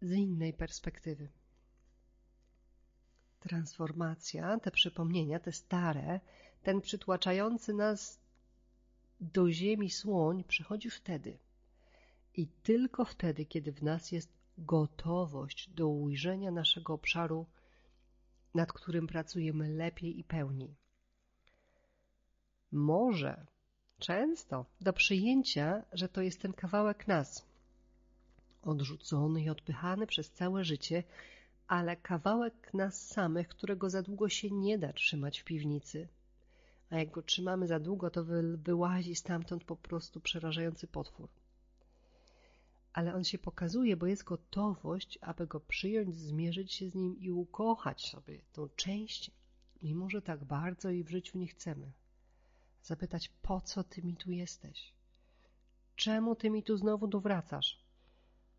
z 0.00 0.12
innej 0.12 0.52
perspektywy 0.52 1.28
transformacja, 3.40 4.58
te 4.60 4.70
przypomnienia, 4.70 5.38
te 5.38 5.52
stare, 5.52 6.20
ten 6.62 6.80
przytłaczający 6.80 7.74
nas 7.74 8.20
do 9.20 9.50
ziemi 9.50 9.90
słoń 9.90 10.44
przychodzi 10.44 10.90
wtedy. 10.90 11.38
I 12.34 12.46
tylko 12.46 13.04
wtedy, 13.04 13.44
kiedy 13.46 13.72
w 13.72 13.82
nas 13.82 14.12
jest 14.12 14.37
gotowość 14.58 15.70
do 15.70 15.88
ujrzenia 15.88 16.50
naszego 16.50 16.94
obszaru, 16.94 17.46
nad 18.54 18.72
którym 18.72 19.06
pracujemy 19.06 19.68
lepiej 19.68 20.18
i 20.18 20.24
pełniej. 20.24 20.76
Może 22.72 23.46
często 23.98 24.66
do 24.80 24.92
przyjęcia, 24.92 25.84
że 25.92 26.08
to 26.08 26.22
jest 26.22 26.42
ten 26.42 26.52
kawałek 26.52 27.08
nas, 27.08 27.46
odrzucony 28.62 29.42
i 29.42 29.50
odpychany 29.50 30.06
przez 30.06 30.30
całe 30.30 30.64
życie, 30.64 31.04
ale 31.66 31.96
kawałek 31.96 32.74
nas 32.74 33.06
samych, 33.06 33.48
którego 33.48 33.90
za 33.90 34.02
długo 34.02 34.28
się 34.28 34.50
nie 34.50 34.78
da 34.78 34.92
trzymać 34.92 35.40
w 35.40 35.44
piwnicy. 35.44 36.08
A 36.90 36.96
jak 36.96 37.10
go 37.10 37.22
trzymamy 37.22 37.66
za 37.66 37.80
długo, 37.80 38.10
to 38.10 38.24
wyłazi 38.56 39.14
stamtąd 39.14 39.64
po 39.64 39.76
prostu 39.76 40.20
przerażający 40.20 40.86
potwór. 40.86 41.28
Ale 42.98 43.14
on 43.14 43.24
się 43.24 43.38
pokazuje, 43.38 43.96
bo 43.96 44.06
jest 44.06 44.24
gotowość, 44.24 45.18
aby 45.20 45.46
go 45.46 45.60
przyjąć, 45.60 46.16
zmierzyć 46.16 46.72
się 46.72 46.90
z 46.90 46.94
nim 46.94 47.20
i 47.20 47.30
ukochać 47.30 48.10
sobie 48.10 48.40
tą 48.52 48.68
część, 48.68 49.30
mimo 49.82 50.10
że 50.10 50.22
tak 50.22 50.44
bardzo 50.44 50.90
jej 50.90 51.04
w 51.04 51.10
życiu 51.10 51.38
nie 51.38 51.46
chcemy. 51.46 51.92
Zapytać, 52.82 53.28
po 53.42 53.60
co 53.60 53.84
ty 53.84 54.02
mi 54.02 54.16
tu 54.16 54.30
jesteś? 54.30 54.92
Czemu 55.96 56.36
ty 56.36 56.50
mi 56.50 56.62
tu 56.62 56.76
znowu 56.76 57.06
dowracasz? 57.06 57.84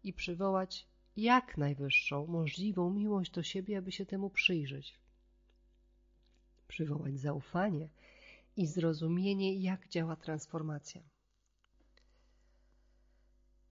I 0.04 0.14
przywołać 0.14 0.88
jak 1.18 1.58
najwyższą 1.58 2.28
możliwą 2.28 2.90
miłość 2.90 3.32
do 3.32 3.44
siebie, 3.44 3.78
aby 3.78 3.92
się 3.92 4.06
temu 4.06 4.30
przyjrzeć. 4.30 5.00
Przywołać 6.68 7.20
zaufanie 7.20 7.90
i 8.58 8.68
zrozumienie, 8.68 9.60
jak 9.60 9.88
działa 9.90 10.16
transformacja. 10.16 11.02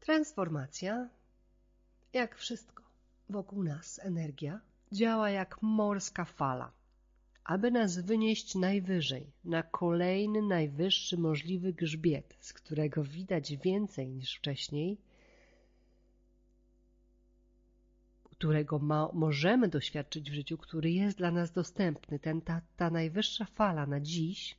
Transformacja, 0.08 1.08
jak 2.12 2.36
wszystko 2.36 2.82
wokół 3.28 3.62
nas, 3.62 3.98
energia, 3.98 4.60
działa 4.92 5.30
jak 5.30 5.62
morska 5.62 6.24
fala. 6.24 6.72
Aby 7.44 7.70
nas 7.70 7.98
wynieść 7.98 8.54
najwyżej, 8.54 9.32
na 9.44 9.62
kolejny, 9.62 10.42
najwyższy 10.42 11.16
możliwy 11.16 11.72
grzbiet, 11.72 12.36
z 12.40 12.52
którego 12.52 13.04
widać 13.04 13.56
więcej 13.56 14.08
niż 14.08 14.34
wcześniej, 14.36 14.98
którego 18.30 18.78
ma, 18.78 19.08
możemy 19.12 19.68
doświadczyć 19.68 20.30
w 20.30 20.34
życiu, 20.34 20.58
który 20.58 20.90
jest 20.90 21.18
dla 21.18 21.30
nas 21.30 21.52
dostępny, 21.52 22.18
ten, 22.18 22.40
ta, 22.40 22.60
ta 22.76 22.90
najwyższa 22.90 23.44
fala 23.44 23.86
na 23.86 24.00
dziś, 24.00 24.56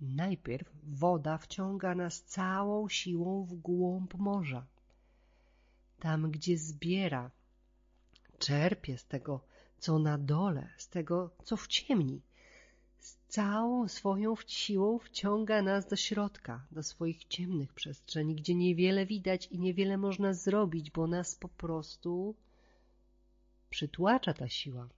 Najpierw 0.00 0.70
woda 0.82 1.38
wciąga 1.38 1.94
nas 1.94 2.22
całą 2.22 2.88
siłą 2.88 3.44
w 3.44 3.54
głąb 3.54 4.14
morza. 4.14 4.66
Tam, 5.98 6.30
gdzie 6.30 6.58
zbiera, 6.58 7.30
czerpie 8.38 8.98
z 8.98 9.04
tego, 9.06 9.40
co 9.78 9.98
na 9.98 10.18
dole, 10.18 10.68
z 10.76 10.88
tego, 10.88 11.30
co 11.44 11.56
w 11.56 11.66
ciemni. 11.66 12.20
Z 12.98 13.16
całą 13.28 13.88
swoją 13.88 14.34
siłą 14.46 14.98
wciąga 14.98 15.62
nas 15.62 15.88
do 15.88 15.96
środka, 15.96 16.66
do 16.70 16.82
swoich 16.82 17.24
ciemnych 17.24 17.72
przestrzeni, 17.72 18.34
gdzie 18.34 18.54
niewiele 18.54 19.06
widać 19.06 19.46
i 19.46 19.58
niewiele 19.58 19.96
można 19.98 20.34
zrobić, 20.34 20.90
bo 20.90 21.06
nas 21.06 21.34
po 21.34 21.48
prostu 21.48 22.34
przytłacza 23.70 24.34
ta 24.34 24.48
siła. 24.48 24.88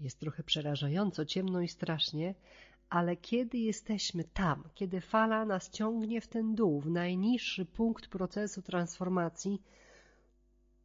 Jest 0.00 0.20
trochę 0.20 0.42
przerażająco, 0.42 1.24
ciemno 1.24 1.60
i 1.60 1.68
strasznie, 1.68 2.34
ale 2.90 3.16
kiedy 3.16 3.58
jesteśmy 3.58 4.24
tam, 4.24 4.64
kiedy 4.74 5.00
fala 5.00 5.44
nas 5.44 5.70
ciągnie 5.70 6.20
w 6.20 6.28
ten 6.28 6.54
dół, 6.54 6.80
w 6.80 6.90
najniższy 6.90 7.64
punkt 7.64 8.08
procesu 8.08 8.62
transformacji, 8.62 9.62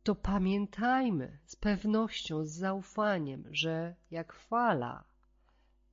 to 0.03 0.15
pamiętajmy 0.15 1.39
z 1.45 1.55
pewnością, 1.55 2.45
z 2.45 2.51
zaufaniem, 2.51 3.43
że 3.51 3.95
jak 4.11 4.33
fala, 4.33 5.03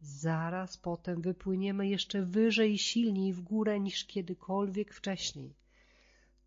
zaraz 0.00 0.76
potem 0.76 1.22
wypłyniemy 1.22 1.88
jeszcze 1.88 2.22
wyżej 2.22 2.72
i 2.72 2.78
silniej 2.78 3.32
w 3.32 3.40
górę 3.40 3.80
niż 3.80 4.04
kiedykolwiek 4.04 4.94
wcześniej. 4.94 5.54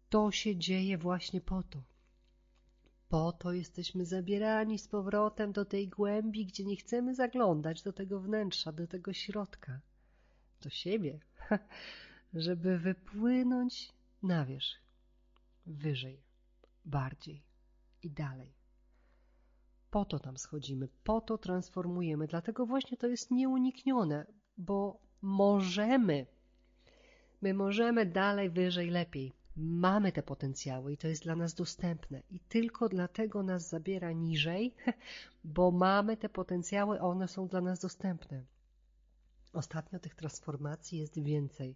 To 0.09 0.31
się 0.31 0.55
dzieje 0.55 0.97
właśnie 0.97 1.41
po 1.41 1.63
to. 1.63 1.94
Po 3.09 3.31
to 3.31 3.51
jesteśmy 3.51 4.05
zabierani 4.05 4.79
z 4.79 4.87
powrotem 4.87 5.51
do 5.51 5.65
tej 5.65 5.87
głębi, 5.87 6.45
gdzie 6.45 6.65
nie 6.65 6.75
chcemy 6.75 7.15
zaglądać 7.15 7.83
do 7.83 7.93
tego 7.93 8.19
wnętrza, 8.19 8.71
do 8.71 8.87
tego 8.87 9.13
środka, 9.13 9.79
do 10.61 10.69
siebie, 10.69 11.19
żeby 12.33 12.77
wypłynąć 12.77 13.93
na 14.23 14.45
wierzch, 14.45 14.81
wyżej, 15.65 16.21
bardziej 16.85 17.43
i 18.03 18.11
dalej. 18.11 18.53
Po 19.91 20.05
to 20.05 20.19
tam 20.19 20.37
schodzimy, 20.37 20.87
po 21.03 21.21
to 21.21 21.37
transformujemy, 21.37 22.27
dlatego 22.27 22.65
właśnie 22.65 22.97
to 22.97 23.07
jest 23.07 23.31
nieuniknione, 23.31 24.25
bo 24.57 24.99
możemy, 25.21 26.25
my 27.41 27.53
możemy 27.53 28.05
dalej, 28.05 28.49
wyżej, 28.49 28.89
lepiej. 28.89 29.33
Mamy 29.55 30.11
te 30.11 30.23
potencjały 30.23 30.93
i 30.93 30.97
to 30.97 31.07
jest 31.07 31.23
dla 31.23 31.35
nas 31.35 31.53
dostępne 31.53 32.21
i 32.29 32.39
tylko 32.39 32.89
dlatego 32.89 33.43
nas 33.43 33.69
zabiera 33.69 34.11
niżej, 34.11 34.75
bo 35.43 35.71
mamy 35.71 36.17
te 36.17 36.29
potencjały, 36.29 36.99
a 36.99 37.03
one 37.03 37.27
są 37.27 37.47
dla 37.47 37.61
nas 37.61 37.79
dostępne. 37.79 38.43
Ostatnio 39.53 39.99
tych 39.99 40.15
transformacji 40.15 40.99
jest 40.99 41.19
więcej. 41.19 41.75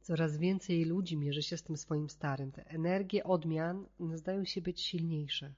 Coraz 0.00 0.36
więcej 0.36 0.84
ludzi 0.84 1.16
mierzy 1.16 1.42
się 1.42 1.56
z 1.56 1.62
tym 1.62 1.76
swoim 1.76 2.10
starym. 2.10 2.52
Te 2.52 2.66
energie 2.66 3.24
odmian 3.24 3.86
zdają 4.14 4.44
się 4.44 4.60
być 4.60 4.80
silniejsze. 4.80 5.54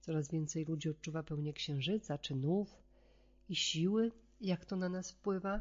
Coraz 0.00 0.30
więcej 0.30 0.64
ludzi 0.64 0.90
odczuwa 0.90 1.22
pełnię 1.22 1.52
księżyca, 1.52 2.18
czynów 2.18 2.82
i 3.48 3.56
siły, 3.56 4.12
jak 4.40 4.64
to 4.64 4.76
na 4.76 4.88
nas 4.88 5.10
wpływa. 5.10 5.60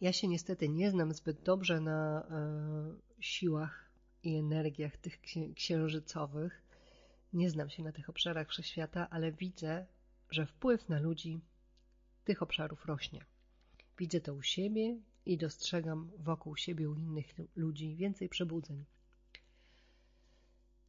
Ja 0.00 0.12
się 0.12 0.28
niestety 0.28 0.68
nie 0.68 0.90
znam 0.90 1.12
zbyt 1.12 1.42
dobrze 1.42 1.80
na 1.80 2.26
e, 2.30 2.94
siłach 3.20 3.90
i 4.22 4.36
energiach 4.36 4.96
tych 4.96 5.20
księżycowych. 5.54 6.62
Nie 7.32 7.50
znam 7.50 7.70
się 7.70 7.82
na 7.82 7.92
tych 7.92 8.08
obszarach 8.08 8.48
wszechświata, 8.48 9.10
ale 9.10 9.32
widzę, 9.32 9.86
że 10.30 10.46
wpływ 10.46 10.88
na 10.88 11.00
ludzi 11.00 11.40
tych 12.24 12.42
obszarów 12.42 12.86
rośnie. 12.86 13.24
Widzę 13.98 14.20
to 14.20 14.34
u 14.34 14.42
siebie 14.42 15.00
i 15.26 15.38
dostrzegam 15.38 16.10
wokół 16.18 16.56
siebie 16.56 16.90
u 16.90 16.94
innych 16.94 17.26
ludzi 17.56 17.96
więcej 17.96 18.28
przebudzeń. 18.28 18.84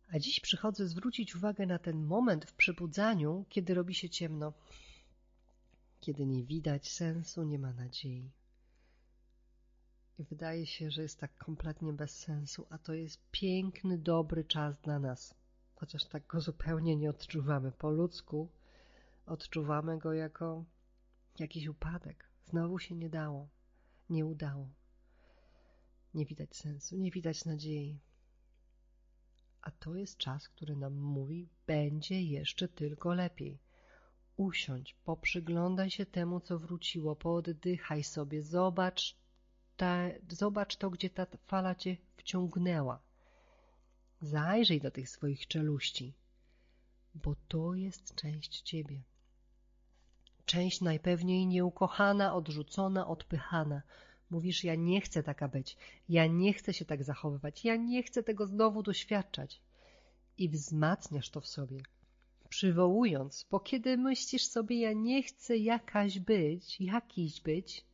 A 0.09 0.19
dziś 0.19 0.39
przychodzę 0.39 0.87
zwrócić 0.87 1.35
uwagę 1.35 1.65
na 1.65 1.79
ten 1.79 2.05
moment 2.05 2.45
w 2.45 2.53
przebudzaniu, 2.53 3.45
kiedy 3.49 3.73
robi 3.73 3.95
się 3.95 4.09
ciemno, 4.09 4.53
kiedy 5.99 6.25
nie 6.25 6.43
widać 6.43 6.91
sensu, 6.91 7.43
nie 7.43 7.59
ma 7.59 7.73
nadziei. 7.73 8.31
I 10.17 10.23
wydaje 10.23 10.65
się, 10.65 10.91
że 10.91 11.01
jest 11.01 11.19
tak 11.19 11.37
kompletnie 11.37 11.93
bez 11.93 12.19
sensu, 12.19 12.67
a 12.69 12.77
to 12.77 12.93
jest 12.93 13.21
piękny, 13.31 13.97
dobry 13.97 14.43
czas 14.43 14.79
dla 14.81 14.99
nas. 14.99 15.35
Chociaż 15.75 16.05
tak 16.05 16.27
go 16.27 16.41
zupełnie 16.41 16.95
nie 16.95 17.09
odczuwamy. 17.09 17.71
Po 17.71 17.89
ludzku 17.89 18.49
odczuwamy 19.25 19.97
go 19.97 20.13
jako 20.13 20.65
jakiś 21.39 21.67
upadek. 21.67 22.29
Znowu 22.45 22.79
się 22.79 22.95
nie 22.95 23.09
dało, 23.09 23.49
nie 24.09 24.25
udało. 24.25 24.69
Nie 26.13 26.25
widać 26.25 26.55
sensu, 26.55 26.97
nie 26.97 27.11
widać 27.11 27.45
nadziei. 27.45 27.99
A 29.61 29.71
to 29.71 29.95
jest 29.95 30.17
czas, 30.17 30.49
który 30.49 30.75
nam 30.75 30.93
mówi, 30.95 31.49
będzie 31.67 32.21
jeszcze 32.23 32.67
tylko 32.67 33.13
lepiej. 33.13 33.59
Usiądź, 34.37 34.93
poprzyglądaj 34.93 35.89
się 35.89 36.05
temu, 36.05 36.39
co 36.39 36.59
wróciło, 36.59 37.15
pooddychaj 37.15 38.03
sobie, 38.03 38.43
zobacz, 38.43 39.17
ta, 39.77 39.97
zobacz 40.29 40.75
to, 40.75 40.89
gdzie 40.89 41.09
ta 41.09 41.25
fala 41.47 41.75
cię 41.75 41.97
wciągnęła. 42.17 42.99
Zajrzyj 44.21 44.81
do 44.81 44.91
tych 44.91 45.09
swoich 45.09 45.47
czeluści, 45.47 46.13
bo 47.15 47.35
to 47.47 47.73
jest 47.73 48.15
część 48.15 48.61
ciebie. 48.61 49.01
Część 50.45 50.81
najpewniej 50.81 51.47
nieukochana, 51.47 52.33
odrzucona, 52.33 53.07
odpychana. 53.07 53.81
Mówisz, 54.29 54.63
ja 54.63 54.75
nie 54.75 55.01
chcę 55.01 55.23
taka 55.23 55.47
być, 55.47 55.77
ja 56.09 56.27
nie 56.27 56.53
chcę 56.53 56.73
się 56.73 56.85
tak 56.85 57.03
zachowywać, 57.03 57.65
ja 57.65 57.75
nie 57.75 58.03
chcę 58.03 58.23
tego 58.23 58.47
znowu 58.47 58.83
doświadczać. 58.83 59.61
I 60.37 60.49
wzmacniasz 60.49 61.29
to 61.29 61.41
w 61.41 61.47
sobie, 61.47 61.77
przywołując, 62.49 63.45
bo 63.51 63.59
kiedy 63.59 63.97
myślisz 63.97 64.45
sobie, 64.45 64.79
ja 64.79 64.93
nie 64.93 65.23
chcę 65.23 65.57
jakaś 65.57 66.19
być, 66.19 66.81
jakiś 66.81 67.41
być, 67.41 67.85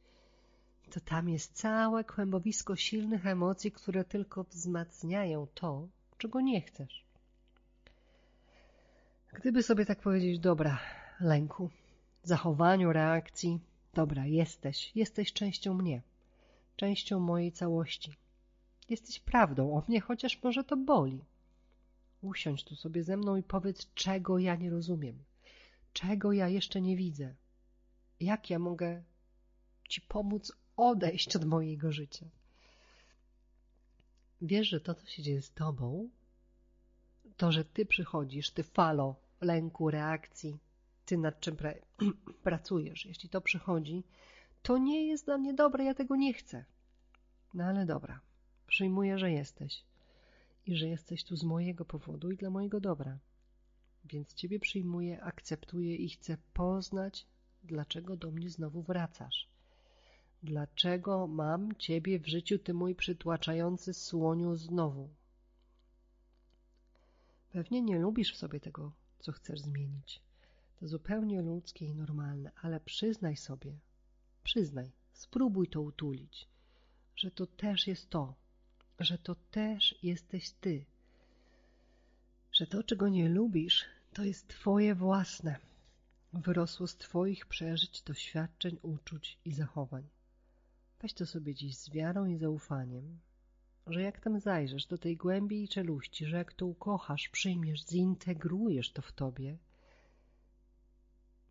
to 0.93 0.99
tam 0.99 1.29
jest 1.29 1.53
całe 1.53 2.03
kłębowisko 2.03 2.75
silnych 2.75 3.25
emocji, 3.27 3.71
które 3.71 4.03
tylko 4.03 4.43
wzmacniają 4.43 5.47
to, 5.53 5.87
czego 6.17 6.41
nie 6.41 6.61
chcesz. 6.61 7.05
Gdyby 9.33 9.63
sobie 9.63 9.85
tak 9.85 9.99
powiedzieć, 9.99 10.39
dobra, 10.39 10.79
lęku, 11.19 11.69
zachowaniu, 12.23 12.93
reakcji, 12.93 13.59
dobra, 13.93 14.25
jesteś, 14.25 14.91
jesteś 14.95 15.33
częścią 15.33 15.73
mnie, 15.73 16.01
częścią 16.75 17.19
mojej 17.19 17.51
całości. 17.51 18.13
Jesteś 18.89 19.19
prawdą 19.19 19.77
o 19.77 19.83
mnie, 19.87 20.01
chociaż 20.01 20.43
może 20.43 20.63
to 20.63 20.77
boli. 20.77 21.25
Usiądź 22.21 22.63
tu 22.63 22.75
sobie 22.75 23.03
ze 23.03 23.17
mną 23.17 23.35
i 23.35 23.43
powiedz, 23.43 23.93
czego 23.93 24.39
ja 24.39 24.55
nie 24.55 24.69
rozumiem, 24.69 25.23
czego 25.93 26.31
ja 26.31 26.47
jeszcze 26.47 26.81
nie 26.81 26.97
widzę, 26.97 27.35
jak 28.19 28.49
ja 28.49 28.59
mogę 28.59 29.03
Ci 29.93 30.01
pomóc 30.01 30.51
odejść 30.77 31.35
od 31.35 31.45
mojego 31.45 31.91
życia. 31.91 32.25
Wiesz, 34.41 34.69
że 34.69 34.79
to, 34.79 34.93
co 34.93 35.05
się 35.07 35.23
dzieje 35.23 35.41
z 35.41 35.51
tobą, 35.51 36.09
to, 37.37 37.51
że 37.51 37.65
ty 37.65 37.85
przychodzisz, 37.85 38.51
ty 38.51 38.63
falo 38.63 39.15
lęku, 39.41 39.89
reakcji, 39.89 40.59
ty 41.05 41.17
nad 41.17 41.39
czym 41.39 41.55
pra 41.55 41.73
pracujesz, 42.43 43.05
jeśli 43.05 43.29
to 43.29 43.41
przychodzi, 43.41 44.03
to 44.61 44.77
nie 44.77 45.07
jest 45.07 45.25
dla 45.25 45.37
mnie 45.37 45.53
dobre, 45.53 45.83
ja 45.83 45.93
tego 45.93 46.15
nie 46.15 46.33
chcę. 46.33 46.65
No 47.53 47.63
ale 47.63 47.85
dobra, 47.85 48.19
przyjmuję, 48.67 49.17
że 49.17 49.31
jesteś 49.31 49.83
i 50.65 50.75
że 50.75 50.87
jesteś 50.87 51.23
tu 51.23 51.35
z 51.35 51.43
mojego 51.43 51.85
powodu 51.85 52.31
i 52.31 52.37
dla 52.37 52.49
mojego 52.49 52.79
dobra. 52.79 53.19
Więc 54.05 54.33
Ciebie 54.33 54.59
przyjmuję, 54.59 55.21
akceptuję 55.21 55.95
i 55.95 56.09
chcę 56.09 56.37
poznać, 56.53 57.27
dlaczego 57.63 58.17
do 58.17 58.31
mnie 58.31 58.49
znowu 58.49 58.81
wracasz. 58.81 59.53
Dlaczego 60.43 61.27
mam 61.27 61.75
Ciebie 61.75 62.19
w 62.19 62.27
życiu, 62.27 62.59
Ty 62.59 62.73
mój 62.73 62.95
przytłaczający 62.95 63.93
słoniu 63.93 64.55
znowu? 64.55 65.09
Pewnie 67.51 67.81
nie 67.81 67.99
lubisz 67.99 68.33
w 68.33 68.37
sobie 68.37 68.59
tego, 68.59 68.91
co 69.19 69.31
chcesz 69.31 69.59
zmienić. 69.59 70.21
To 70.79 70.87
zupełnie 70.87 71.41
ludzkie 71.41 71.85
i 71.85 71.95
normalne, 71.95 72.51
ale 72.61 72.79
przyznaj 72.79 73.37
sobie, 73.37 73.79
przyznaj, 74.43 74.91
spróbuj 75.13 75.67
to 75.67 75.81
utulić, 75.81 76.47
że 77.15 77.31
to 77.31 77.47
też 77.47 77.87
jest 77.87 78.09
to, 78.09 78.35
że 78.99 79.17
to 79.17 79.35
też 79.35 79.95
jesteś 80.03 80.51
Ty, 80.51 80.85
że 82.51 82.67
to, 82.67 82.83
czego 82.83 83.09
nie 83.09 83.29
lubisz, 83.29 83.85
to 84.13 84.23
jest 84.23 84.47
Twoje 84.47 84.95
własne, 84.95 85.59
wyrosło 86.33 86.87
z 86.87 86.95
Twoich 86.95 87.45
przeżyć, 87.45 88.01
doświadczeń, 88.01 88.77
uczuć 88.81 89.37
i 89.45 89.53
zachowań. 89.53 90.07
Weź 91.03 91.13
to 91.13 91.25
sobie 91.25 91.55
dziś 91.55 91.77
z 91.77 91.89
wiarą 91.89 92.25
i 92.25 92.37
zaufaniem, 92.37 93.19
że 93.87 94.01
jak 94.01 94.19
tam 94.19 94.39
zajrzysz 94.39 94.85
do 94.85 94.97
tej 94.97 95.17
głębi 95.17 95.63
i 95.63 95.67
czeluści, 95.67 96.25
że 96.25 96.37
jak 96.37 96.53
to 96.53 96.65
ukochasz, 96.65 97.29
przyjmiesz, 97.29 97.85
zintegrujesz 97.85 98.91
to 98.91 99.01
w 99.01 99.11
tobie, 99.11 99.57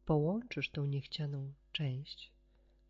połączysz 0.04 0.70
tą 0.70 0.86
niechcianą 0.86 1.52
część, 1.72 2.32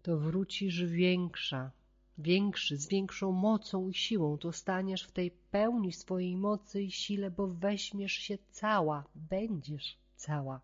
to 0.02 0.18
wrócisz 0.18 0.84
większa, 0.84 1.70
większy, 2.18 2.76
z 2.76 2.88
większą 2.88 3.32
mocą 3.32 3.88
i 3.88 3.94
siłą, 3.94 4.38
to 4.38 4.52
staniesz 4.52 5.02
w 5.02 5.12
tej 5.12 5.30
pełni 5.30 5.92
swojej 5.92 6.36
mocy 6.36 6.82
i 6.82 6.90
sile, 6.90 7.30
bo 7.30 7.48
weźmiesz 7.48 8.12
się 8.12 8.38
cała, 8.50 9.04
będziesz 9.14 9.98
cała. 10.16 10.60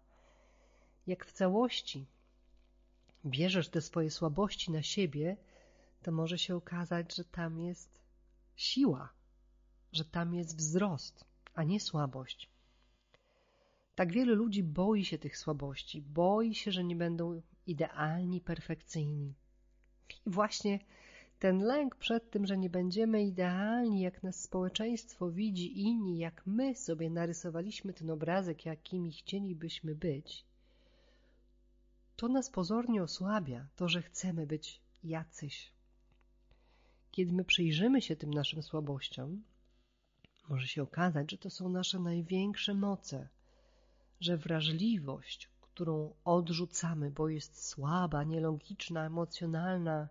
Jak 1.06 1.26
w 1.26 1.32
całości 1.32 2.06
bierzesz 3.26 3.68
te 3.68 3.80
swoje 3.80 4.10
słabości 4.10 4.72
na 4.72 4.82
siebie, 4.82 5.36
to 6.02 6.12
może 6.12 6.38
się 6.38 6.56
okazać, 6.56 7.14
że 7.14 7.24
tam 7.24 7.58
jest 7.60 8.00
siła, 8.56 9.12
że 9.92 10.04
tam 10.04 10.34
jest 10.34 10.56
wzrost, 10.56 11.24
a 11.54 11.64
nie 11.64 11.80
słabość. 11.80 12.50
Tak 13.94 14.12
wielu 14.12 14.34
ludzi 14.34 14.62
boi 14.62 15.04
się 15.04 15.18
tych 15.18 15.38
słabości, 15.38 16.02
boi 16.02 16.54
się, 16.54 16.72
że 16.72 16.84
nie 16.84 16.96
będą 16.96 17.42
idealni, 17.66 18.40
perfekcyjni. 18.40 19.34
I 20.26 20.30
właśnie 20.30 20.80
ten 21.38 21.58
lęk 21.58 21.96
przed 21.96 22.30
tym, 22.30 22.46
że 22.46 22.58
nie 22.58 22.70
będziemy 22.70 23.22
idealni, 23.22 24.00
jak 24.00 24.22
nas 24.22 24.42
społeczeństwo 24.42 25.30
widzi, 25.30 25.80
inni, 25.80 26.18
jak 26.18 26.46
my 26.46 26.74
sobie 26.74 27.10
narysowaliśmy 27.10 27.92
ten 27.92 28.10
obrazek, 28.10 28.66
jakimi 28.66 29.12
chcielibyśmy 29.12 29.94
być, 29.94 30.44
to 32.16 32.28
nas 32.28 32.50
pozornie 32.50 33.02
osłabia, 33.02 33.66
to, 33.76 33.88
że 33.88 34.02
chcemy 34.02 34.46
być 34.46 34.80
jacyś. 35.04 35.72
Kiedy 37.10 37.32
my 37.32 37.44
przyjrzymy 37.44 38.02
się 38.02 38.16
tym 38.16 38.34
naszym 38.34 38.62
słabościom, 38.62 39.42
może 40.48 40.66
się 40.66 40.82
okazać, 40.82 41.30
że 41.30 41.38
to 41.38 41.50
są 41.50 41.68
nasze 41.68 41.98
największe 41.98 42.74
moce, 42.74 43.28
że 44.20 44.36
wrażliwość, 44.36 45.48
którą 45.60 46.14
odrzucamy, 46.24 47.10
bo 47.10 47.28
jest 47.28 47.68
słaba, 47.68 48.24
nielogiczna, 48.24 49.06
emocjonalna, 49.06 50.08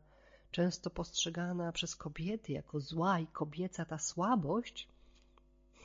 często 0.51 0.89
postrzegana 0.89 1.71
przez 1.71 1.95
kobiety 1.95 2.51
jako 2.51 2.79
zła 2.79 3.19
i 3.19 3.27
kobieca 3.27 3.85
ta 3.85 3.97
słabość, 3.97 4.87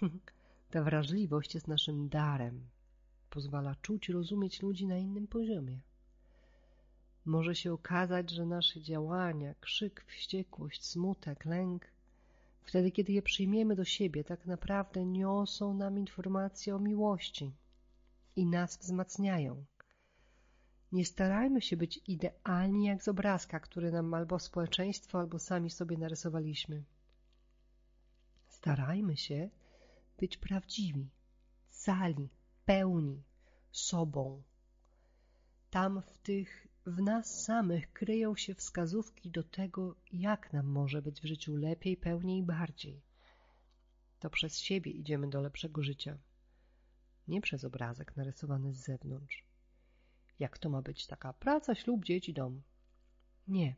ta 0.70 0.82
wrażliwość 0.82 1.54
jest 1.54 1.68
naszym 1.68 2.08
darem. 2.08 2.68
Pozwala 3.30 3.74
czuć, 3.82 4.08
rozumieć 4.08 4.62
ludzi 4.62 4.86
na 4.86 4.98
innym 4.98 5.26
poziomie. 5.26 5.80
Może 7.24 7.54
się 7.54 7.72
okazać, 7.72 8.30
że 8.30 8.46
nasze 8.46 8.80
działania, 8.80 9.54
krzyk, 9.60 10.04
wściekłość, 10.08 10.86
smutek, 10.86 11.44
lęk, 11.44 11.86
wtedy 12.62 12.90
kiedy 12.90 13.12
je 13.12 13.22
przyjmiemy 13.22 13.76
do 13.76 13.84
siebie, 13.84 14.24
tak 14.24 14.46
naprawdę 14.46 15.04
niosą 15.04 15.74
nam 15.74 15.98
informacje 15.98 16.76
o 16.76 16.78
miłości 16.78 17.52
i 18.36 18.46
nas 18.46 18.78
wzmacniają. 18.78 19.64
Nie 20.92 21.04
starajmy 21.04 21.60
się 21.62 21.76
być 21.76 22.00
idealni 22.06 22.84
jak 22.86 23.02
z 23.02 23.08
obrazka, 23.08 23.60
który 23.60 23.92
nam 23.92 24.14
albo 24.14 24.38
społeczeństwo, 24.38 25.18
albo 25.18 25.38
sami 25.38 25.70
sobie 25.70 25.98
narysowaliśmy. 25.98 26.84
Starajmy 28.48 29.16
się 29.16 29.50
być 30.18 30.36
prawdziwi, 30.36 31.10
cali, 31.70 32.28
pełni 32.64 33.22
sobą. 33.70 34.42
Tam 35.70 36.02
w 36.02 36.18
tych 36.18 36.71
w 36.86 37.02
nas 37.02 37.44
samych 37.44 37.92
kryją 37.92 38.36
się 38.36 38.54
wskazówki 38.54 39.30
do 39.30 39.42
tego, 39.42 39.96
jak 40.12 40.52
nam 40.52 40.66
może 40.66 41.02
być 41.02 41.20
w 41.20 41.24
życiu 41.24 41.56
lepiej, 41.56 41.96
pełniej 41.96 42.38
i 42.38 42.42
bardziej. 42.42 43.02
To 44.18 44.30
przez 44.30 44.58
siebie 44.58 44.90
idziemy 44.90 45.30
do 45.30 45.40
lepszego 45.40 45.82
życia, 45.82 46.18
nie 47.28 47.40
przez 47.40 47.64
obrazek 47.64 48.16
narysowany 48.16 48.72
z 48.72 48.84
zewnątrz. 48.84 49.44
Jak 50.38 50.58
to 50.58 50.70
ma 50.70 50.82
być 50.82 51.06
taka 51.06 51.32
praca, 51.32 51.74
ślub, 51.74 52.04
dzieci, 52.04 52.34
dom? 52.34 52.62
Nie. 53.48 53.76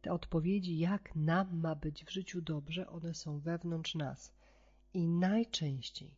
Te 0.00 0.12
odpowiedzi, 0.12 0.78
jak 0.78 1.16
nam 1.16 1.60
ma 1.60 1.74
być 1.74 2.04
w 2.04 2.10
życiu 2.10 2.40
dobrze, 2.42 2.86
one 2.86 3.14
są 3.14 3.40
wewnątrz 3.40 3.94
nas. 3.94 4.32
I 4.94 5.08
najczęściej, 5.08 6.14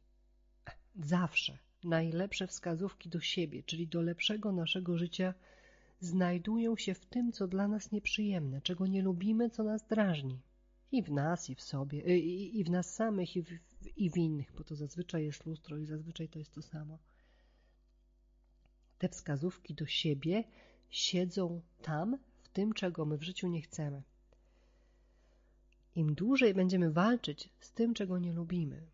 zawsze, 0.96 1.58
najlepsze 1.84 2.46
wskazówki 2.46 3.08
do 3.08 3.20
siebie, 3.20 3.62
czyli 3.62 3.88
do 3.88 4.02
lepszego 4.02 4.52
naszego 4.52 4.98
życia, 4.98 5.34
znajdują 6.00 6.76
się 6.76 6.94
w 6.94 7.06
tym, 7.06 7.32
co 7.32 7.48
dla 7.48 7.68
nas 7.68 7.92
nieprzyjemne, 7.92 8.60
czego 8.60 8.86
nie 8.86 9.02
lubimy, 9.02 9.50
co 9.50 9.64
nas 9.64 9.86
drażni. 9.86 10.40
I 10.92 11.02
w 11.02 11.10
nas, 11.10 11.50
i 11.50 11.54
w 11.54 11.62
sobie, 11.62 12.06
y, 12.06 12.18
i, 12.18 12.60
i 12.60 12.64
w 12.64 12.70
nas 12.70 12.94
samych, 12.94 13.36
i 13.36 13.42
w, 13.42 13.48
i 13.96 14.10
w 14.10 14.16
innych, 14.16 14.52
bo 14.52 14.64
to 14.64 14.76
zazwyczaj 14.76 15.24
jest 15.24 15.46
lustro 15.46 15.78
i 15.78 15.86
zazwyczaj 15.86 16.28
to 16.28 16.38
jest 16.38 16.54
to 16.54 16.62
samo. 16.62 16.98
Te 18.98 19.08
wskazówki 19.08 19.74
do 19.74 19.86
siebie 19.86 20.44
siedzą 20.88 21.62
tam, 21.82 22.18
w 22.42 22.48
tym, 22.48 22.72
czego 22.72 23.04
my 23.04 23.18
w 23.18 23.22
życiu 23.22 23.48
nie 23.48 23.62
chcemy. 23.62 24.02
Im 25.94 26.14
dłużej 26.14 26.54
będziemy 26.54 26.90
walczyć 26.90 27.50
z 27.60 27.72
tym, 27.72 27.94
czego 27.94 28.18
nie 28.18 28.32
lubimy, 28.32 28.86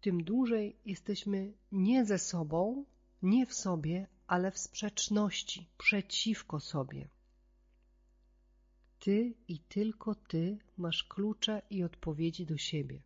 tym 0.00 0.24
dłużej 0.24 0.76
jesteśmy 0.86 1.52
nie 1.72 2.04
ze 2.04 2.18
sobą, 2.18 2.84
nie 3.22 3.46
w 3.46 3.54
sobie, 3.54 4.06
ale 4.30 4.50
w 4.50 4.58
sprzeczności, 4.58 5.66
przeciwko 5.78 6.60
sobie. 6.60 7.08
Ty 8.98 9.34
i 9.48 9.58
tylko 9.58 10.14
ty 10.14 10.58
masz 10.76 11.04
klucze 11.04 11.62
i 11.70 11.82
odpowiedzi 11.82 12.46
do 12.46 12.56
siebie. 12.56 13.02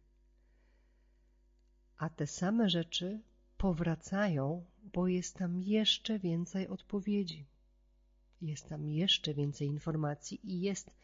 A 1.96 2.10
te 2.10 2.26
same 2.26 2.70
rzeczy 2.70 3.22
powracają, 3.56 4.64
bo 4.94 5.08
jest 5.08 5.36
tam 5.36 5.60
jeszcze 5.60 6.18
więcej 6.18 6.68
odpowiedzi. 6.68 7.46
Jest 8.40 8.68
tam 8.68 8.88
jeszcze 8.88 9.34
więcej 9.34 9.68
informacji 9.68 10.40
i 10.44 10.60
jest 10.60 10.96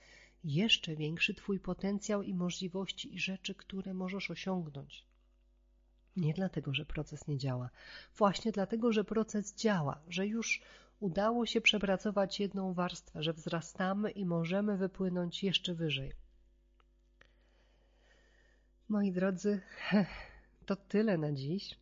jeszcze 0.45 0.97
większy 0.97 1.35
Twój 1.35 1.61
potencjał 1.61 2.23
i 2.23 2.35
możliwości 2.35 3.15
i 3.15 3.19
rzeczy, 3.19 3.55
które 3.55 3.95
możesz 3.95 4.31
osiągnąć. 4.31 5.10
Nie 6.17 6.35
dlatego, 6.35 6.75
że 6.75 6.85
proces 6.85 7.27
nie 7.27 7.39
działa. 7.39 7.71
Właśnie 8.17 8.53
dlatego, 8.53 8.93
że 8.93 9.05
proces 9.05 9.55
działa, 9.55 10.01
że 10.09 10.27
już 10.27 10.63
udało 11.01 11.47
się 11.47 11.61
przepracować 11.61 12.41
jedną 12.41 12.75
warstwę, 12.75 13.23
że 13.23 13.33
wzrastamy 13.33 14.11
i 14.11 14.25
możemy 14.25 14.77
wypłynąć 14.77 15.43
jeszcze 15.43 15.75
wyżej. 15.75 16.13
Moi 18.89 19.13
drodzy, 19.13 19.61
to 20.67 20.77
tyle 20.77 21.19
na 21.19 21.33
dziś. 21.33 21.79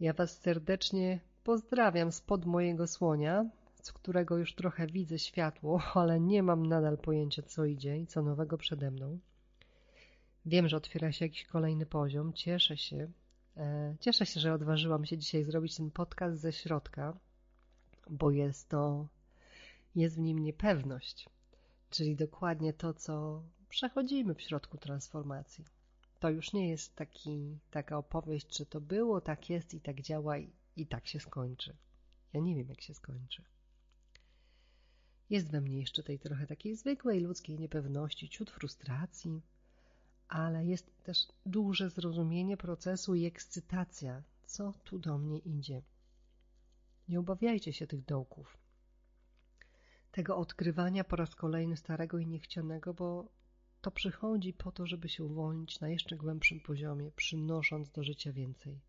Ja 0.00 0.12
Was 0.12 0.40
serdecznie 0.40 1.20
pozdrawiam 1.44 2.12
spod 2.12 2.44
mojego 2.46 2.86
słonia, 2.86 3.50
z 3.82 3.92
którego 3.92 4.36
już 4.36 4.54
trochę 4.54 4.86
widzę 4.86 5.18
światło, 5.18 5.82
ale 5.94 6.20
nie 6.20 6.42
mam 6.42 6.66
nadal 6.66 6.98
pojęcia, 6.98 7.42
co 7.42 7.64
idzie 7.64 7.98
i 7.98 8.06
co 8.06 8.22
nowego 8.22 8.58
przede 8.58 8.90
mną. 8.90 9.18
Wiem, 10.46 10.68
że 10.68 10.76
otwiera 10.76 11.12
się 11.12 11.24
jakiś 11.24 11.44
kolejny 11.44 11.86
poziom. 11.86 12.32
Cieszę 12.32 12.76
się. 12.76 13.12
E, 13.56 13.96
cieszę 14.00 14.26
się, 14.26 14.40
że 14.40 14.54
odważyłam 14.54 15.04
się 15.04 15.18
dzisiaj 15.18 15.44
zrobić 15.44 15.76
ten 15.76 15.90
podcast 15.90 16.40
ze 16.40 16.52
środka, 16.52 17.18
bo 18.10 18.30
jest 18.30 18.68
to, 18.68 19.08
jest 19.94 20.16
w 20.16 20.20
nim 20.20 20.38
niepewność, 20.38 21.28
czyli 21.90 22.16
dokładnie 22.16 22.72
to, 22.72 22.94
co 22.94 23.42
przechodzimy 23.68 24.34
w 24.34 24.40
środku 24.40 24.78
transformacji. 24.78 25.64
To 26.18 26.30
już 26.30 26.52
nie 26.52 26.68
jest 26.68 26.96
taki, 26.96 27.58
taka 27.70 27.98
opowieść, 27.98 28.56
że 28.56 28.66
to 28.66 28.80
było, 28.80 29.20
tak 29.20 29.50
jest 29.50 29.74
i 29.74 29.80
tak 29.80 30.00
działa 30.00 30.38
i, 30.38 30.52
i 30.76 30.86
tak 30.86 31.06
się 31.06 31.20
skończy. 31.20 31.76
Ja 32.32 32.40
nie 32.40 32.54
wiem, 32.54 32.68
jak 32.68 32.80
się 32.80 32.94
skończy. 32.94 33.42
Jest 35.30 35.50
we 35.50 35.60
mnie 35.60 35.80
jeszcze 35.80 36.02
tej 36.02 36.18
trochę 36.18 36.46
takiej 36.46 36.76
zwykłej 36.76 37.20
ludzkiej 37.20 37.58
niepewności, 37.58 38.28
ciut 38.28 38.50
frustracji, 38.50 39.42
ale 40.28 40.66
jest 40.66 41.02
też 41.02 41.26
duże 41.46 41.90
zrozumienie 41.90 42.56
procesu 42.56 43.14
i 43.14 43.24
ekscytacja, 43.24 44.22
co 44.44 44.72
tu 44.84 44.98
do 44.98 45.18
mnie 45.18 45.38
idzie. 45.38 45.82
Nie 47.08 47.20
obawiajcie 47.20 47.72
się 47.72 47.86
tych 47.86 48.04
dołków, 48.04 48.58
tego 50.14 50.36
odkrywania 50.36 51.04
po 51.04 51.16
raz 51.16 51.34
kolejny 51.34 51.76
starego 51.76 52.18
i 52.18 52.26
niechcianego, 52.26 52.94
bo 52.94 53.28
to 53.80 53.90
przychodzi 53.90 54.52
po 54.52 54.72
to, 54.72 54.86
żeby 54.86 55.08
się 55.08 55.24
uwolnić 55.24 55.80
na 55.80 55.88
jeszcze 55.88 56.16
głębszym 56.16 56.60
poziomie, 56.60 57.10
przynosząc 57.10 57.90
do 57.90 58.04
życia 58.04 58.32
więcej. 58.32 58.80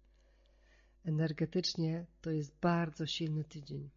Energetycznie 1.06 2.06
to 2.22 2.32
jest 2.32 2.60
bardzo 2.62 3.06
silny 3.06 3.44
tydzień. 3.44 3.90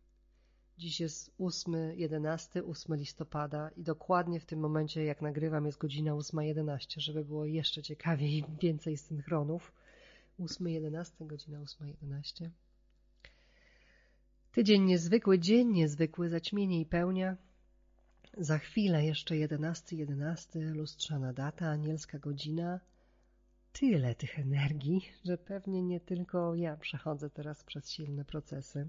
Dziś 0.79 1.01
jest 1.01 1.31
8, 1.39 1.75
11, 1.97 2.65
8 2.65 2.97
listopada 2.97 3.71
i 3.77 3.83
dokładnie 3.83 4.41
w 4.41 4.45
tym 4.45 4.61
momencie, 4.61 5.05
jak 5.05 5.23
nagrywam, 5.23 5.67
jest 5.67 5.79
godzina 5.79 6.13
8.11, 6.13 7.01
żeby 7.01 7.25
było 7.25 7.45
jeszcze 7.45 7.83
ciekawiej 7.83 8.39
i 8.39 8.45
więcej 8.63 8.97
synchronów. 8.97 9.73
8.11, 10.41 11.27
godzina 11.27 11.59
8.11. 11.59 12.51
Tydzień 14.53 14.83
niezwykły, 14.83 15.39
dzień 15.39 15.69
niezwykły, 15.69 16.29
zaćmienie 16.29 16.81
i 16.81 16.87
pełnia. 16.87 17.37
Za 18.37 18.59
chwilę 18.59 19.05
jeszcze 19.05 19.37
11, 19.37 19.97
11, 19.97 20.61
lustrzana 20.61 21.33
data, 21.33 21.67
anielska 21.67 22.19
godzina. 22.19 22.81
Tyle 23.73 24.15
tych 24.15 24.39
energii, 24.39 25.09
że 25.25 25.39
pewnie 25.39 25.83
nie 25.83 26.01
tylko 26.01 26.55
ja 26.55 26.77
przechodzę 26.77 27.31
teraz 27.31 27.65
przez 27.65 27.91
silne 27.91 28.25
procesy. 28.25 28.89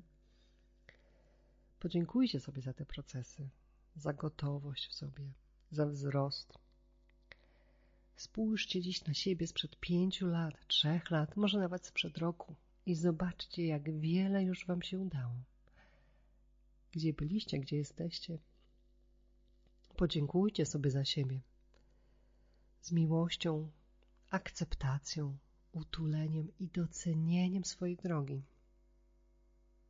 Podziękujcie 1.80 2.40
sobie 2.40 2.62
za 2.62 2.74
te 2.74 2.86
procesy, 2.86 3.50
za 3.96 4.14
gotowość 4.14 4.88
w 4.88 4.94
sobie, 4.94 5.32
za 5.72 5.86
wzrost. 5.86 6.54
Spójrzcie 8.16 8.82
dziś 8.82 9.06
na 9.06 9.14
siebie 9.14 9.48
sprzed 9.48 9.80
pięciu 9.80 10.28
lat, 10.28 10.68
trzech 10.68 11.12
lat, 11.12 11.38
może 11.38 11.60
nawet 11.60 11.86
sprzed 11.86 12.18
roku 12.18 12.56
i 12.86 12.96
zobaczcie, 12.96 13.66
jak 13.66 14.00
wiele 14.00 14.44
już 14.44 14.66
Wam 14.66 14.82
się 14.82 15.00
udało. 15.00 15.36
Gdzie 16.92 17.14
byliście, 17.14 17.60
gdzie 17.60 17.78
jesteście? 17.78 18.40
Podziękujcie 19.96 20.66
sobie 20.66 20.92
za 20.92 21.06
siebie 21.06 21.42
z 22.82 22.92
miłością, 22.92 23.72
akceptacją, 24.30 25.38
utuleniem 25.72 26.52
i 26.60 26.68
docenieniem 26.68 27.66
swojej 27.66 27.96
drogi. 27.98 28.44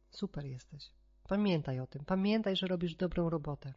Super 0.10 0.46
jesteś. 0.46 0.99
Pamiętaj 1.30 1.80
o 1.80 1.88
tym. 1.88 2.06
Pamiętaj, 2.06 2.56
że 2.56 2.68
robisz 2.68 2.96
dobrą 2.96 3.30
robotę. 3.30 3.74